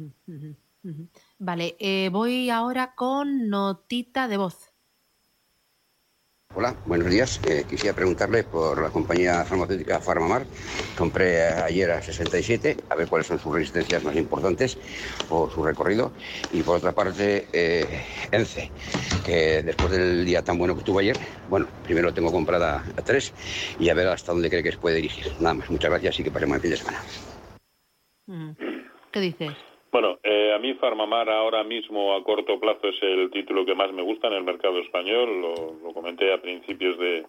Vale, 1.43 1.75
eh, 1.79 2.09
voy 2.11 2.51
ahora 2.51 2.93
con 2.93 3.49
notita 3.49 4.27
de 4.27 4.37
voz. 4.37 4.75
Hola, 6.53 6.75
buenos 6.85 7.09
días. 7.09 7.41
Eh, 7.47 7.65
quisiera 7.67 7.95
preguntarle 7.95 8.43
por 8.43 8.79
la 8.79 8.89
compañía 8.91 9.43
farmacéutica 9.43 9.99
Farmamar. 9.99 10.45
Compré 10.95 11.47
ayer 11.47 11.89
a 11.89 11.99
67, 11.99 12.77
a 12.87 12.93
ver 12.93 13.07
cuáles 13.07 13.25
son 13.25 13.39
sus 13.39 13.55
resistencias 13.55 14.03
más 14.03 14.15
importantes 14.17 14.77
o 15.31 15.49
su 15.49 15.63
recorrido. 15.63 16.11
Y 16.53 16.61
por 16.61 16.77
otra 16.77 16.91
parte, 16.91 17.47
eh, 17.51 18.05
ENCE, 18.31 18.69
que 19.25 19.63
después 19.63 19.89
del 19.89 20.23
día 20.23 20.43
tan 20.43 20.59
bueno 20.59 20.77
que 20.77 20.83
tuvo 20.83 20.99
ayer, 20.99 21.17
bueno, 21.49 21.65
primero 21.83 22.13
tengo 22.13 22.31
comprada 22.31 22.83
a 22.95 23.01
3 23.01 23.33
y 23.79 23.89
a 23.89 23.95
ver 23.95 24.09
hasta 24.09 24.31
dónde 24.31 24.51
cree 24.51 24.61
que 24.61 24.73
se 24.73 24.77
puede 24.77 24.97
dirigir. 24.97 25.33
Nada 25.39 25.55
más, 25.55 25.71
muchas 25.71 25.89
gracias 25.89 26.19
y 26.19 26.23
que 26.23 26.29
pasemos 26.29 26.57
el 26.57 26.61
fin 26.61 26.69
de 26.69 26.77
semana. 26.77 27.01
Mm. 28.27 28.51
¿Qué 29.11 29.19
dices? 29.19 29.70
Bueno, 29.91 30.19
eh, 30.23 30.53
a 30.55 30.59
mí 30.59 30.73
Farmamar 30.75 31.29
ahora 31.29 31.65
mismo 31.65 32.15
a 32.15 32.23
corto 32.23 32.57
plazo 32.61 32.87
es 32.87 33.03
el 33.03 33.29
título 33.29 33.65
que 33.65 33.75
más 33.75 33.91
me 33.91 34.01
gusta 34.01 34.27
en 34.27 34.33
el 34.33 34.43
mercado 34.43 34.79
español. 34.79 35.41
Lo, 35.41 35.93
comenté 35.93 36.31
a 36.31 36.41
principios 36.41 36.97
de, 36.97 37.25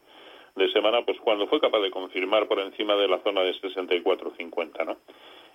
semana, 0.72 1.05
pues 1.05 1.18
cuando 1.18 1.48
fue 1.48 1.61
capaz 1.61 1.81
de 1.81 1.90
confirmar 1.90 2.46
por 2.46 2.61
encima 2.61 2.94
de 2.94 3.09
la 3.09 3.18
zona 3.25 3.42
de 3.42 3.53
64.50, 3.55 4.87
¿no? 4.87 4.96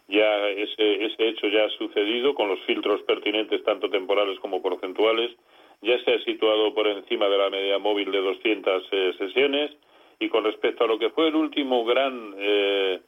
Ya 0.10 0.50
ese, 0.50 1.06
ese 1.06 1.30
hecho 1.30 1.48
ya 1.48 1.64
ha 1.64 1.70
sucedido 1.70 2.36
con 2.36 2.50
los 2.50 2.60
filtros 2.62 3.02
pertinentes 3.04 3.64
tanto 3.64 3.90
temporales 3.90 4.38
como 4.40 4.62
porcentuales. 4.62 5.32
Ya 5.82 5.98
se 6.04 6.14
ha 6.14 6.20
situado 6.26 6.74
por 6.74 6.88
encima 6.88 7.30
de 7.30 7.38
la 7.38 7.50
media 7.50 7.80
móvil 7.80 8.12
de 8.12 8.20
200 8.20 8.84
eh, 8.92 9.14
sesiones 9.18 9.72
y 10.20 10.28
con 10.28 10.44
respecto 10.44 10.84
a 10.84 10.88
lo 10.88 11.00
que 11.00 11.10
fue 11.12 11.30
el 11.30 11.36
último 11.36 11.86
gran 11.86 12.36
eh, 12.38 13.00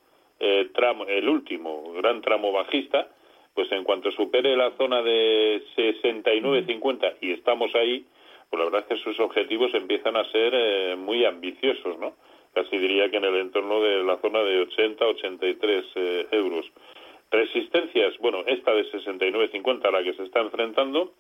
tramo, 0.74 1.06
el 1.06 1.28
último 1.28 1.94
gran 1.94 2.22
tramo 2.22 2.54
bajista, 2.54 3.10
pues 3.60 3.74
en 3.74 3.84
cuanto 3.84 4.10
supere 4.12 4.56
la 4.56 4.72
zona 4.78 5.02
de 5.02 5.62
69-50 5.76 7.16
y 7.20 7.34
estamos 7.34 7.76
ahí, 7.76 8.06
pues 8.50 8.58
la 8.58 8.70
verdad 8.70 8.86
es 8.88 8.96
que 8.96 9.04
sus 9.04 9.20
objetivos 9.20 9.74
empiezan 9.74 10.16
a 10.16 10.24
ser 10.32 10.54
eh, 10.56 10.96
muy 10.96 11.26
ambiciosos, 11.26 12.00
¿no? 12.00 12.14
Casi 12.54 12.78
diría 12.78 13.12
que 13.12 13.18
en 13.18 13.26
el 13.26 13.36
entorno 13.36 13.82
de 13.82 14.02
la 14.02 14.16
zona 14.22 14.40
de 14.44 14.66
80-83 14.66 15.84
eh, 15.94 16.28
euros. 16.32 16.72
Resistencias, 17.32 18.18
bueno, 18.20 18.46
esta 18.48 18.74
de 18.74 18.90
69-50 18.94 19.86
a 19.86 19.92
la 19.92 20.04
que 20.04 20.14
se 20.14 20.24
está 20.24 20.40
enfrentando 20.40 21.12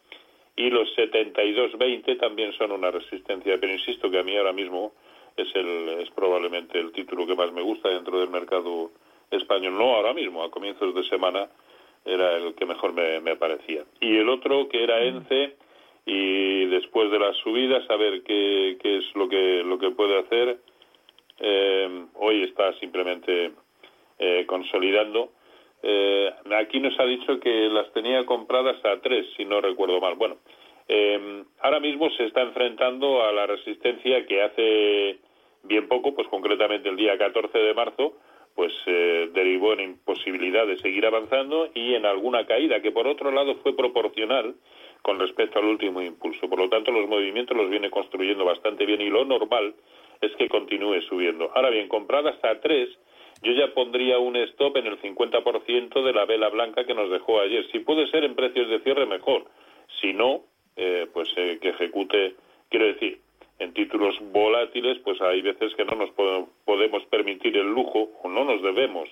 y 0.55 0.69
los 0.69 0.87
72-20 0.95 2.17
también 2.21 2.53
son 2.53 2.71
una 2.71 2.89
resistencia, 2.89 3.57
pero 3.59 3.73
insisto 3.73 4.09
que 4.09 4.19
a 4.19 4.23
mí 4.23 4.37
ahora 4.37 4.53
mismo 4.53 4.93
es, 5.35 5.53
el, 5.55 5.89
es 5.99 6.09
probablemente 6.11 6.79
el 6.79 6.93
título 6.93 7.27
que 7.27 7.35
más 7.35 7.51
me 7.51 7.63
gusta 7.63 7.89
dentro 7.89 8.17
del 8.17 8.29
mercado 8.29 8.91
español, 9.29 9.77
no 9.77 9.93
ahora 9.93 10.13
mismo, 10.13 10.41
a 10.41 10.49
comienzos 10.49 10.95
de 10.95 11.03
semana 11.03 11.49
era 12.09 12.37
el 12.37 12.55
que 12.55 12.65
mejor 12.65 12.93
me, 12.93 13.35
parecía. 13.35 13.83
Y 14.01 14.17
el 14.17 14.29
otro 14.29 14.67
que 14.69 14.83
era 14.83 15.01
ENCE 15.03 15.55
y 16.05 16.65
después 16.65 17.11
de 17.11 17.19
las 17.19 17.37
subidas 17.37 17.89
a 17.89 17.95
ver 17.95 18.23
qué, 18.23 18.77
qué 18.81 18.97
es 18.97 19.15
lo 19.15 19.29
que, 19.29 19.63
lo 19.63 19.77
que 19.77 19.91
puede 19.91 20.19
hacer. 20.19 20.57
Eh, 21.39 22.05
hoy 22.15 22.43
está 22.43 22.73
simplemente 22.79 23.51
eh, 24.17 24.45
consolidando. 24.47 25.31
Eh, 25.81 26.29
aquí 26.57 26.79
nos 26.79 26.99
ha 26.99 27.05
dicho 27.05 27.39
que 27.39 27.69
las 27.69 27.91
tenía 27.93 28.25
compradas 28.25 28.83
a 28.83 28.99
tres, 29.01 29.27
si 29.37 29.45
no 29.45 29.61
recuerdo 29.61 30.01
mal. 30.01 30.15
Bueno, 30.15 30.37
ahora 31.61 31.79
mismo 31.79 32.09
se 32.11 32.25
está 32.25 32.41
enfrentando 32.41 33.23
a 33.23 33.31
la 33.31 33.45
resistencia 33.45 34.25
que 34.25 34.41
hace 34.41 35.19
bien 35.63 35.87
poco, 35.87 36.15
pues 36.15 36.27
concretamente 36.27 36.89
el 36.89 36.95
día 36.95 37.17
14 37.17 37.57
de 37.57 37.73
marzo, 37.73 38.13
pues 38.59 38.73
eh, 38.87 39.29
derivó 39.31 39.71
en 39.71 39.79
imposibilidad 39.79 40.67
de 40.67 40.77
seguir 40.79 41.05
avanzando 41.05 41.69
y 41.73 41.93
en 41.93 42.05
alguna 42.05 42.45
caída 42.45 42.81
que 42.81 42.91
por 42.91 43.07
otro 43.07 43.31
lado 43.31 43.55
fue 43.63 43.73
proporcional 43.73 44.53
con 45.01 45.17
respecto 45.17 45.59
al 45.59 45.65
último 45.65 46.01
impulso. 46.01 46.49
Por 46.49 46.59
lo 46.59 46.67
tanto, 46.67 46.91
los 46.91 47.07
movimientos 47.07 47.55
los 47.55 47.69
viene 47.69 47.89
construyendo 47.89 48.43
bastante 48.43 48.85
bien 48.85 48.99
y 48.99 49.09
lo 49.09 49.23
normal 49.23 49.75
es 50.19 50.35
que 50.35 50.49
continúe 50.49 50.99
subiendo. 51.03 51.49
Ahora 51.55 51.69
bien, 51.69 51.87
compradas 51.87 52.35
a 52.43 52.59
tres, 52.59 52.89
yo 53.43 53.53
ya 53.53 53.73
pondría 53.73 54.19
un 54.19 54.35
stop 54.35 54.75
en 54.75 54.87
el 54.87 54.99
50% 54.99 56.03
de 56.03 56.11
la 56.11 56.25
vela 56.25 56.49
blanca 56.49 56.83
que 56.83 56.93
nos 56.93 57.09
dejó 57.09 57.39
ayer. 57.39 57.65
Si 57.71 57.79
puede 57.79 58.07
ser 58.07 58.25
en 58.25 58.35
precios 58.35 58.67
de 58.67 58.81
cierre, 58.81 59.05
mejor. 59.05 59.45
Si 60.01 60.11
no, 60.11 60.41
eh, 60.75 61.07
pues 61.13 61.29
eh, 61.37 61.59
que 61.61 61.69
ejecute, 61.69 62.35
quiero 62.67 62.87
decir, 62.87 63.19
en 63.59 63.73
títulos 63.73 64.15
volátiles, 64.31 64.99
pues 64.99 65.21
hay 65.21 65.41
veces 65.41 65.75
que 65.75 65.85
no 65.85 65.95
nos 65.95 66.09
podemos 66.65 67.03
permitir 67.05 67.57
el 67.57 67.67
lujo 67.67 68.09
o 68.23 68.29
no 68.29 68.45
nos 68.45 68.61
debemos 68.61 69.09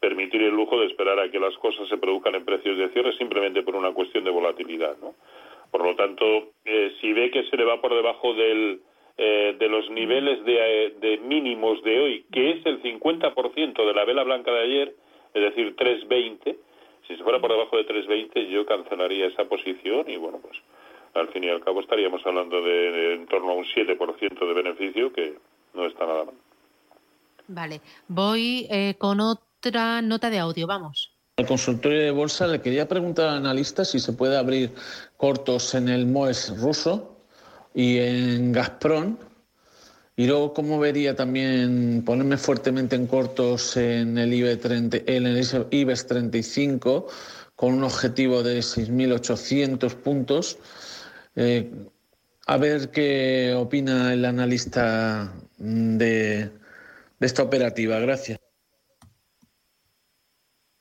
permitir 0.00 0.42
el 0.42 0.50
lujo 0.50 0.80
de 0.80 0.86
esperar 0.86 1.18
a 1.20 1.30
que 1.30 1.38
las 1.38 1.56
cosas 1.58 1.88
se 1.88 1.96
produzcan 1.96 2.34
en 2.34 2.44
precios 2.44 2.76
de 2.76 2.88
cierre 2.88 3.12
simplemente 3.16 3.62
por 3.62 3.76
una 3.76 3.92
cuestión 3.92 4.24
de 4.24 4.30
volatilidad, 4.30 4.96
¿no? 5.00 5.14
Por 5.70 5.84
lo 5.84 5.94
tanto, 5.94 6.50
eh, 6.64 6.92
si 7.00 7.12
ve 7.12 7.30
que 7.30 7.44
se 7.44 7.56
le 7.56 7.64
va 7.64 7.80
por 7.80 7.94
debajo 7.94 8.34
del, 8.34 8.80
eh, 9.16 9.54
de 9.58 9.68
los 9.68 9.88
niveles 9.90 10.44
de, 10.44 10.56
eh, 10.58 10.94
de, 11.00 11.18
mínimos 11.18 11.82
de 11.84 12.00
hoy, 12.00 12.24
que 12.32 12.50
es 12.50 12.66
el 12.66 12.82
50% 12.82 13.86
de 13.86 13.94
la 13.94 14.04
vela 14.04 14.24
blanca 14.24 14.52
de 14.52 14.60
ayer, 14.60 14.94
es 15.34 15.42
decir, 15.42 15.76
3.20, 15.76 16.56
si 17.06 17.16
se 17.16 17.22
fuera 17.22 17.40
por 17.40 17.52
debajo 17.52 17.76
de 17.76 17.86
3.20 17.86 18.48
yo 18.48 18.66
cancelaría 18.66 19.26
esa 19.26 19.48
posición 19.48 20.10
y 20.10 20.16
bueno, 20.16 20.40
pues 20.42 20.60
al 21.14 21.28
fin 21.28 21.44
y 21.44 21.48
al 21.48 21.62
cabo 21.62 21.80
estaríamos 21.80 22.20
hablando 22.24 22.62
de, 22.62 23.14
en 23.14 23.26
torno 23.26 23.50
a 23.50 23.54
un 23.54 23.64
7% 23.64 24.46
de 24.46 24.54
beneficio, 24.54 25.12
que 25.12 25.34
no 25.74 25.86
está 25.86 26.06
nada 26.06 26.24
mal. 26.24 26.34
Vale, 27.48 27.80
voy 28.08 28.66
eh, 28.70 28.94
con 28.98 29.20
otra 29.20 30.00
nota 30.00 30.30
de 30.30 30.38
audio, 30.38 30.66
vamos. 30.66 31.12
Al 31.36 31.46
consultorio 31.46 32.00
de 32.00 32.10
bolsa 32.10 32.46
le 32.46 32.60
quería 32.60 32.86
preguntar 32.86 33.28
al 33.28 33.36
analista 33.38 33.84
si 33.84 33.98
se 33.98 34.12
puede 34.12 34.36
abrir 34.36 34.70
cortos 35.16 35.74
en 35.74 35.88
el 35.88 36.06
MOES 36.06 36.60
ruso 36.60 37.16
y 37.74 37.98
en 37.98 38.52
Gazprom. 38.52 39.16
Y 40.14 40.26
luego, 40.26 40.52
¿cómo 40.52 40.78
vería 40.78 41.16
también 41.16 42.02
ponerme 42.04 42.36
fuertemente 42.36 42.96
en 42.96 43.06
cortos 43.06 43.78
en 43.78 44.18
el 44.18 44.32
IBEX, 44.32 44.60
30, 44.60 44.98
en 45.06 45.26
el 45.26 45.42
IBEX 45.70 46.06
35 46.06 47.08
con 47.56 47.74
un 47.74 47.84
objetivo 47.84 48.42
de 48.42 48.58
6.800 48.58 49.94
puntos? 49.94 50.58
Eh, 51.36 51.70
a 52.46 52.58
ver 52.58 52.90
qué 52.92 53.54
opina 53.56 54.12
el 54.12 54.24
analista 54.24 55.32
de, 55.58 56.50
esta 57.20 57.42
operativa. 57.42 57.98
Gracias. 58.00 58.38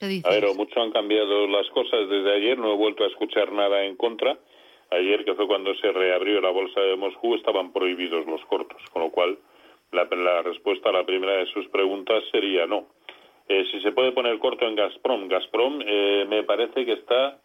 A 0.01 0.29
ver, 0.29 0.55
mucho 0.55 0.81
han 0.81 0.91
cambiado 0.91 1.47
las 1.47 1.69
cosas 1.69 2.09
desde 2.09 2.33
ayer. 2.33 2.57
No 2.57 2.73
he 2.73 2.75
vuelto 2.75 3.03
a 3.03 3.07
escuchar 3.07 3.51
nada 3.51 3.83
en 3.83 3.95
contra. 3.95 4.37
Ayer, 4.89 5.23
que 5.23 5.35
fue 5.35 5.47
cuando 5.47 5.73
se 5.75 5.91
reabrió 5.91 6.41
la 6.41 6.49
bolsa 6.49 6.81
de 6.81 6.97
Moscú, 6.97 7.35
estaban 7.35 7.71
prohibidos 7.71 8.25
los 8.25 8.43
cortos, 8.45 8.81
con 8.91 9.03
lo 9.03 9.11
cual 9.11 9.37
la, 9.91 10.41
respuesta 10.41 10.89
a 10.89 10.93
la 10.93 11.05
primera 11.05 11.33
de 11.33 11.45
sus 11.45 11.67
preguntas 11.67 12.23
sería 12.31 12.65
no. 12.65 12.87
Eh, 13.47 13.63
si 13.71 13.79
se 13.81 13.91
puede 13.91 14.11
poner 14.11 14.37
corto 14.39 14.67
en 14.67 14.75
Gazprom, 14.75 15.27
Gazprom 15.27 15.81
eh, 15.85 16.25
me 16.27 16.43
parece 16.43 16.85
que 16.85 16.93
está 16.93 17.39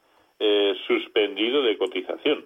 suspendido 0.86 1.62
de 1.62 1.78
cotización 1.78 2.44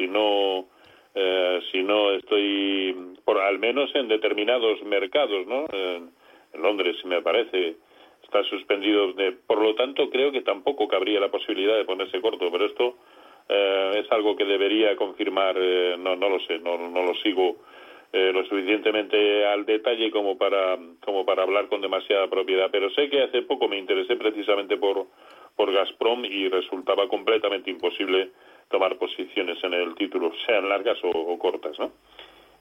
si 0.00 0.08
no 0.08 0.66
eh, 1.14 1.60
si 1.70 1.82
no 1.82 2.12
estoy 2.12 3.14
por 3.24 3.38
al 3.38 3.58
menos 3.58 3.94
en 3.94 4.08
determinados 4.08 4.82
mercados 4.84 5.46
no 5.46 5.66
en, 5.72 6.10
Londres 6.54 6.96
me 7.04 7.22
parece 7.22 7.76
está 8.24 8.42
suspendido 8.44 9.12
de, 9.12 9.32
por 9.32 9.62
lo 9.62 9.74
tanto 9.76 10.10
creo 10.10 10.32
que 10.32 10.40
tampoco 10.40 10.88
cabría 10.88 11.20
la 11.20 11.30
posibilidad 11.30 11.76
de 11.76 11.84
ponerse 11.84 12.20
corto 12.20 12.50
pero 12.50 12.66
esto 12.66 12.96
eh, 13.48 14.02
es 14.02 14.10
algo 14.10 14.34
que 14.36 14.44
debería 14.44 14.96
confirmar 14.96 15.56
eh, 15.58 15.96
no 15.98 16.16
no 16.16 16.28
lo 16.28 16.40
sé 16.40 16.58
no 16.58 16.76
no 16.76 17.02
lo 17.02 17.14
sigo 17.16 17.56
lo 18.12 18.44
suficientemente 18.46 19.46
al 19.46 19.64
detalle 19.64 20.10
como 20.10 20.36
para 20.36 20.76
como 21.04 21.24
para 21.24 21.44
hablar 21.44 21.68
con 21.68 21.80
demasiada 21.80 22.26
propiedad 22.26 22.68
pero 22.72 22.90
sé 22.90 23.08
que 23.08 23.22
hace 23.22 23.42
poco 23.42 23.68
me 23.68 23.78
interesé 23.78 24.16
precisamente 24.16 24.76
por 24.76 25.06
por 25.54 25.72
Gazprom 25.72 26.24
y 26.24 26.48
resultaba 26.48 27.06
completamente 27.06 27.70
imposible 27.70 28.30
tomar 28.70 28.96
posiciones 28.96 29.62
en 29.64 29.74
el 29.74 29.94
título, 29.96 30.32
sean 30.46 30.68
largas 30.68 30.98
o, 31.02 31.38
cortas, 31.38 31.78
¿no? 31.78 31.92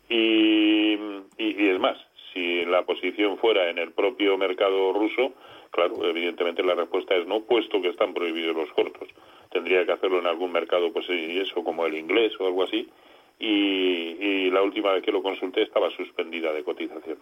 Y, 0.09 0.97
es 1.37 1.79
más, 1.79 1.97
si 2.33 2.65
la 2.65 2.83
posición 2.83 3.37
fuera 3.37 3.69
en 3.69 3.77
el 3.77 3.91
propio 3.91 4.37
mercado 4.37 4.91
ruso, 4.91 5.33
claro, 5.69 6.03
evidentemente 6.03 6.63
la 6.63 6.73
respuesta 6.73 7.15
es 7.15 7.27
no, 7.27 7.41
puesto 7.41 7.81
que 7.81 7.89
están 7.89 8.13
prohibidos 8.13 8.55
los 8.55 8.71
cortos. 8.71 9.07
Tendría 9.51 9.85
que 9.85 9.91
hacerlo 9.91 10.19
en 10.19 10.25
algún 10.25 10.51
mercado, 10.51 10.91
pues 10.91 11.07
y 11.09 11.39
eso, 11.39 11.63
como 11.63 11.85
el 11.85 11.95
inglés 11.95 12.33
o 12.39 12.47
algo 12.47 12.63
así. 12.63 12.89
Y, 13.39 14.49
la 14.49 14.63
última 14.63 14.93
vez 14.93 15.03
que 15.03 15.11
lo 15.11 15.21
consulté 15.21 15.61
estaba 15.61 15.91
suspendida 15.91 16.51
de 16.51 16.63
cotización. 16.63 17.19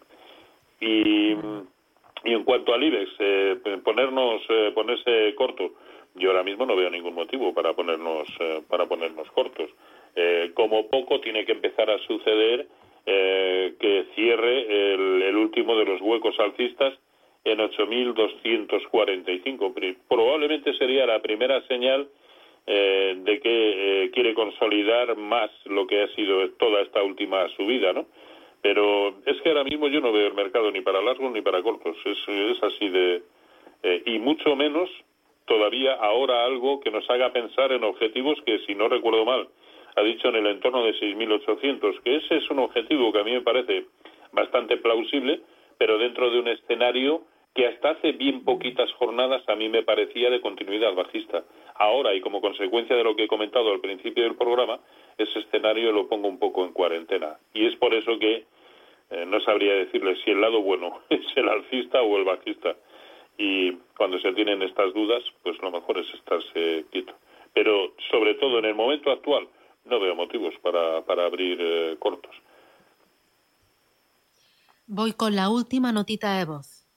Y, 0.80 1.36
en 2.24 2.44
cuanto 2.46 2.74
al 2.74 2.84
IBEX, 2.84 3.12
eh, 3.20 3.80
ponernos, 3.84 4.42
eh, 4.50 4.72
ponerse 4.74 5.36
corto, 5.36 5.74
yo 6.18 6.30
ahora 6.30 6.44
mismo 6.44 6.66
no 6.66 6.76
veo 6.76 6.90
ningún 6.90 7.16
motivo 7.16 7.54
para 7.54 7.74
ponernos 7.74 8.28
eh, 8.40 8.62
para 8.68 8.86
ponernos 8.86 9.30
cortos. 9.32 9.70
Eh, 10.16 10.52
como 10.54 10.88
poco 10.88 11.20
tiene 11.20 11.44
que 11.46 11.52
empezar 11.54 11.90
a 11.90 11.98
suceder 12.00 12.68
eh, 13.06 13.76
que 13.80 14.06
cierre 14.16 14.94
el, 14.94 15.36
último 15.36 15.78
de 15.78 15.86
los 15.86 16.02
huecos 16.02 16.38
alcistas 16.40 16.94
en 17.44 17.60
8.245. 17.60 19.96
Probablemente 20.08 20.74
sería 20.74 21.06
la 21.06 21.22
primera 21.22 21.62
señal 21.68 22.08
de 22.66 23.40
que 23.42 24.10
quiere 24.14 24.34
consolidar 24.34 25.16
más 25.16 25.50
lo 25.68 25.88
que 25.88 26.04
ha 26.04 26.08
sido 26.10 26.50
toda 26.58 26.82
esta 26.82 27.02
última 27.02 27.48
subida, 27.56 27.94
¿no? 27.94 28.08
Pero 28.62 29.16
es 29.26 29.42
que 29.42 29.50
ahora 29.50 29.64
mismo 29.64 29.88
yo 29.88 30.02
no 30.02 30.12
veo 30.12 30.28
el 30.28 30.34
mercado 30.34 30.70
ni 30.72 30.82
para 30.82 31.02
largos 31.02 31.32
ni 31.32 31.42
para 31.42 31.64
cortos. 31.64 31.96
Es, 32.04 32.18
es 32.28 32.62
así 32.64 32.90
de... 32.90 33.24
Eh, 33.84 34.04
y 34.06 34.20
mucho 34.20 34.56
menos 34.56 34.90
todavía 35.48 35.94
ahora 35.94 36.46
algo 36.46 36.80
que 36.80 36.92
nos 36.92 37.10
haga 37.10 37.34
pensar 37.34 37.72
en 37.72 37.84
objetivos 37.84 38.38
que, 38.46 38.60
si 38.68 38.76
no 38.76 38.88
recuerdo 38.88 39.26
mal, 39.26 39.48
ha 39.96 40.04
dicho 40.04 40.28
en 40.28 40.36
el 40.36 40.48
entorno 40.48 40.84
de 40.84 40.94
6.800, 40.94 42.02
que 42.04 42.18
ese 42.18 42.38
es 42.38 42.50
un 42.52 42.60
objetivo 42.60 43.12
que 43.12 43.20
a 43.20 43.24
mí 43.24 43.32
me 43.32 43.42
parece 43.42 43.86
bastante 44.32 44.78
plausible, 44.78 45.42
pero 45.80 45.98
dentro 45.98 46.30
de 46.30 46.40
un 46.40 46.48
escenario 46.50 47.24
que 47.56 47.66
hasta 47.66 47.92
hace 47.92 48.12
bien 48.12 48.44
poquitas 48.44 48.92
jornadas 48.94 49.42
a 49.50 49.56
mí 49.56 49.68
me 49.68 49.82
parecía 49.82 50.30
de 50.30 50.42
continuidad 50.42 50.94
bajista. 50.94 51.44
Ahora, 51.74 52.14
y 52.14 52.22
como 52.22 52.40
consecuencia 52.40 52.96
de 52.96 53.04
lo 53.04 53.16
que 53.16 53.24
he 53.24 53.28
comentado 53.28 53.72
al 53.72 53.80
principio 53.80 54.24
del 54.24 54.36
programa, 54.36 54.80
ese 55.18 55.40
escenario 55.40 55.92
lo 55.92 56.08
pongo 56.08 56.28
un 56.28 56.38
poco 56.38 56.64
en 56.64 56.74
cuarentena. 56.74 57.38
Y 57.56 57.66
es 57.66 57.76
por 57.78 57.96
eso 57.96 58.20
que 58.20 58.46
eh, 59.10 59.26
no 59.26 59.40
sabría 59.40 59.74
decirle 59.74 60.16
si 60.24 60.30
el 60.30 60.42
lado 60.42 60.62
bueno 60.62 61.00
es 61.10 61.26
el 61.36 61.50
alcista 61.50 62.04
o 62.04 62.18
el 62.18 62.26
bajista. 62.26 62.76
Y 63.38 63.74
cuando 63.98 64.20
se 64.20 64.34
tienen 64.34 64.62
estas 64.62 64.94
dudas, 64.94 65.24
pues 65.44 65.58
lo 65.62 65.72
mejor 65.72 66.00
es 66.00 66.12
estarse 66.14 66.86
quieto. 66.92 67.14
Pero 67.54 67.94
sobre 68.12 68.36
todo 68.36 68.60
en 68.60 68.66
el 68.66 68.76
momento 68.76 69.12
actual, 69.12 69.48
no 69.86 70.00
veo 70.00 70.16
motivos 70.16 70.54
para, 70.62 71.04
para 71.06 71.26
abrir 71.26 71.58
eh, 71.60 71.96
cortos. 72.00 72.36
Voy 74.88 75.14
con 75.14 75.36
la 75.36 75.50
última 75.50 75.92
notita 75.92 76.38
de 76.38 76.46
voz. 76.46 76.88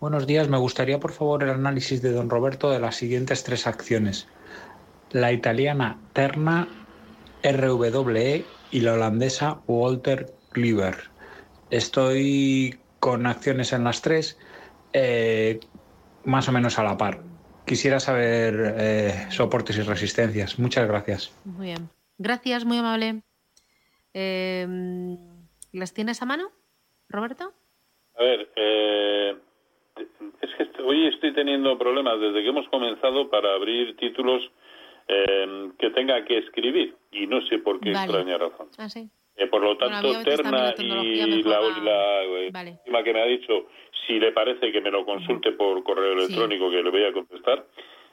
Buenos 0.00 0.26
días, 0.26 0.48
me 0.48 0.56
gustaría 0.56 0.98
por 0.98 1.12
favor 1.12 1.42
el 1.42 1.50
análisis 1.50 2.00
de 2.00 2.12
don 2.12 2.30
Roberto 2.30 2.70
de 2.70 2.80
las 2.80 2.96
siguientes 2.96 3.44
tres 3.44 3.66
acciones. 3.66 4.28
La 5.10 5.30
italiana 5.30 5.98
Terna, 6.14 6.68
RWE 7.42 8.44
y 8.70 8.80
la 8.80 8.94
holandesa 8.94 9.60
Walter 9.66 10.32
Cleaver. 10.52 11.10
Estoy 11.70 12.78
con 12.98 13.26
acciones 13.26 13.74
en 13.74 13.84
las 13.84 14.00
tres, 14.00 14.38
eh, 14.92 15.60
más 16.24 16.48
o 16.48 16.52
menos 16.52 16.78
a 16.78 16.84
la 16.84 16.96
par. 16.96 17.22
Quisiera 17.66 18.00
saber 18.00 18.74
eh, 18.78 19.26
soportes 19.30 19.78
y 19.78 19.82
resistencias. 19.82 20.58
Muchas 20.58 20.88
gracias. 20.88 21.34
Muy 21.44 21.66
bien. 21.66 21.88
Gracias, 22.18 22.64
muy 22.64 22.78
amable. 22.78 23.22
Em, 24.12 25.16
¿Las 25.72 25.94
tienes 25.94 26.20
a 26.20 26.26
mano, 26.26 26.50
Roberto? 27.08 27.52
A 28.18 28.22
ver, 28.22 28.50
eh, 28.56 29.36
es 30.42 30.50
que 30.56 30.82
hoy 30.82 31.06
estoy 31.08 31.32
teniendo 31.32 31.78
problemas 31.78 32.20
desde 32.20 32.42
que 32.42 32.48
hemos 32.48 32.68
comenzado 32.68 33.30
para 33.30 33.54
abrir 33.54 33.96
títulos 33.96 34.42
em, 35.06 35.72
que 35.76 35.90
tenga 35.90 36.24
que 36.24 36.38
escribir 36.38 36.96
y 37.12 37.26
no 37.26 37.40
sé 37.46 37.58
por 37.58 37.80
qué 37.80 37.90
extraña 37.90 38.38
razón. 38.38 38.68
Ah, 38.78 38.88
sí. 38.88 39.08
Eh, 39.40 39.46
por 39.46 39.62
lo 39.62 39.74
tanto, 39.78 40.22
Terna 40.22 40.74
y 40.76 41.42
la, 41.42 41.60
última 41.62 43.02
que 43.02 43.14
me 43.14 43.22
ha 43.22 43.24
dicho, 43.24 43.68
si 44.06 44.20
le 44.20 44.32
parece 44.32 44.70
que 44.70 44.82
me 44.82 44.90
lo 44.90 45.06
consulte 45.06 45.52
por 45.52 45.82
correo 45.82 46.12
electrónico, 46.12 46.70
que 46.70 46.82
le 46.82 46.90
voy 46.90 47.04
a 47.04 47.12
contestar. 47.12 47.64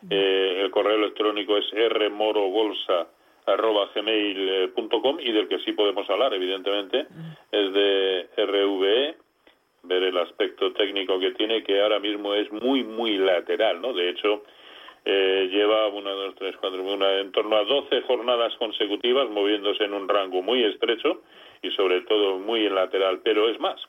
Eh, 0.09 0.61
el 0.63 0.71
correo 0.71 0.95
electrónico 0.95 1.57
es 1.57 1.65
rmorobolsa 1.89 3.07
arroba 3.45 3.89
gmail.com 3.93 5.19
y 5.19 5.33
del 5.33 5.49
que 5.49 5.59
sí 5.59 5.73
podemos 5.73 6.09
hablar, 6.09 6.33
evidentemente, 6.33 7.07
es 7.51 7.73
de 7.73 8.29
RVE, 8.37 9.17
ver 9.83 10.03
el 10.03 10.17
aspecto 10.19 10.71
técnico 10.71 11.19
que 11.19 11.31
tiene, 11.31 11.61
que 11.61 11.81
ahora 11.81 11.99
mismo 11.99 12.33
es 12.35 12.49
muy, 12.53 12.85
muy 12.85 13.17
lateral, 13.17 13.81
¿no? 13.81 13.91
De 13.91 14.11
hecho, 14.11 14.43
eh, 15.09 15.47
lleva 15.49 15.87
una, 15.87 16.11
dos, 16.11 16.35
tres, 16.35 16.53
cuatro, 16.59 16.83
una, 16.83 17.19
en 17.19 17.31
torno 17.31 17.55
a 17.55 17.63
12 17.63 18.01
jornadas 18.01 18.53
consecutivas 18.57 19.29
moviéndose 19.29 19.85
en 19.85 19.93
un 19.93 20.05
rango 20.09 20.41
muy 20.41 20.65
estrecho 20.65 21.21
y 21.61 21.71
sobre 21.71 22.01
todo 22.01 22.39
muy 22.39 22.65
en 22.65 22.75
lateral, 22.75 23.21
pero 23.23 23.47
es 23.47 23.57
más, 23.57 23.79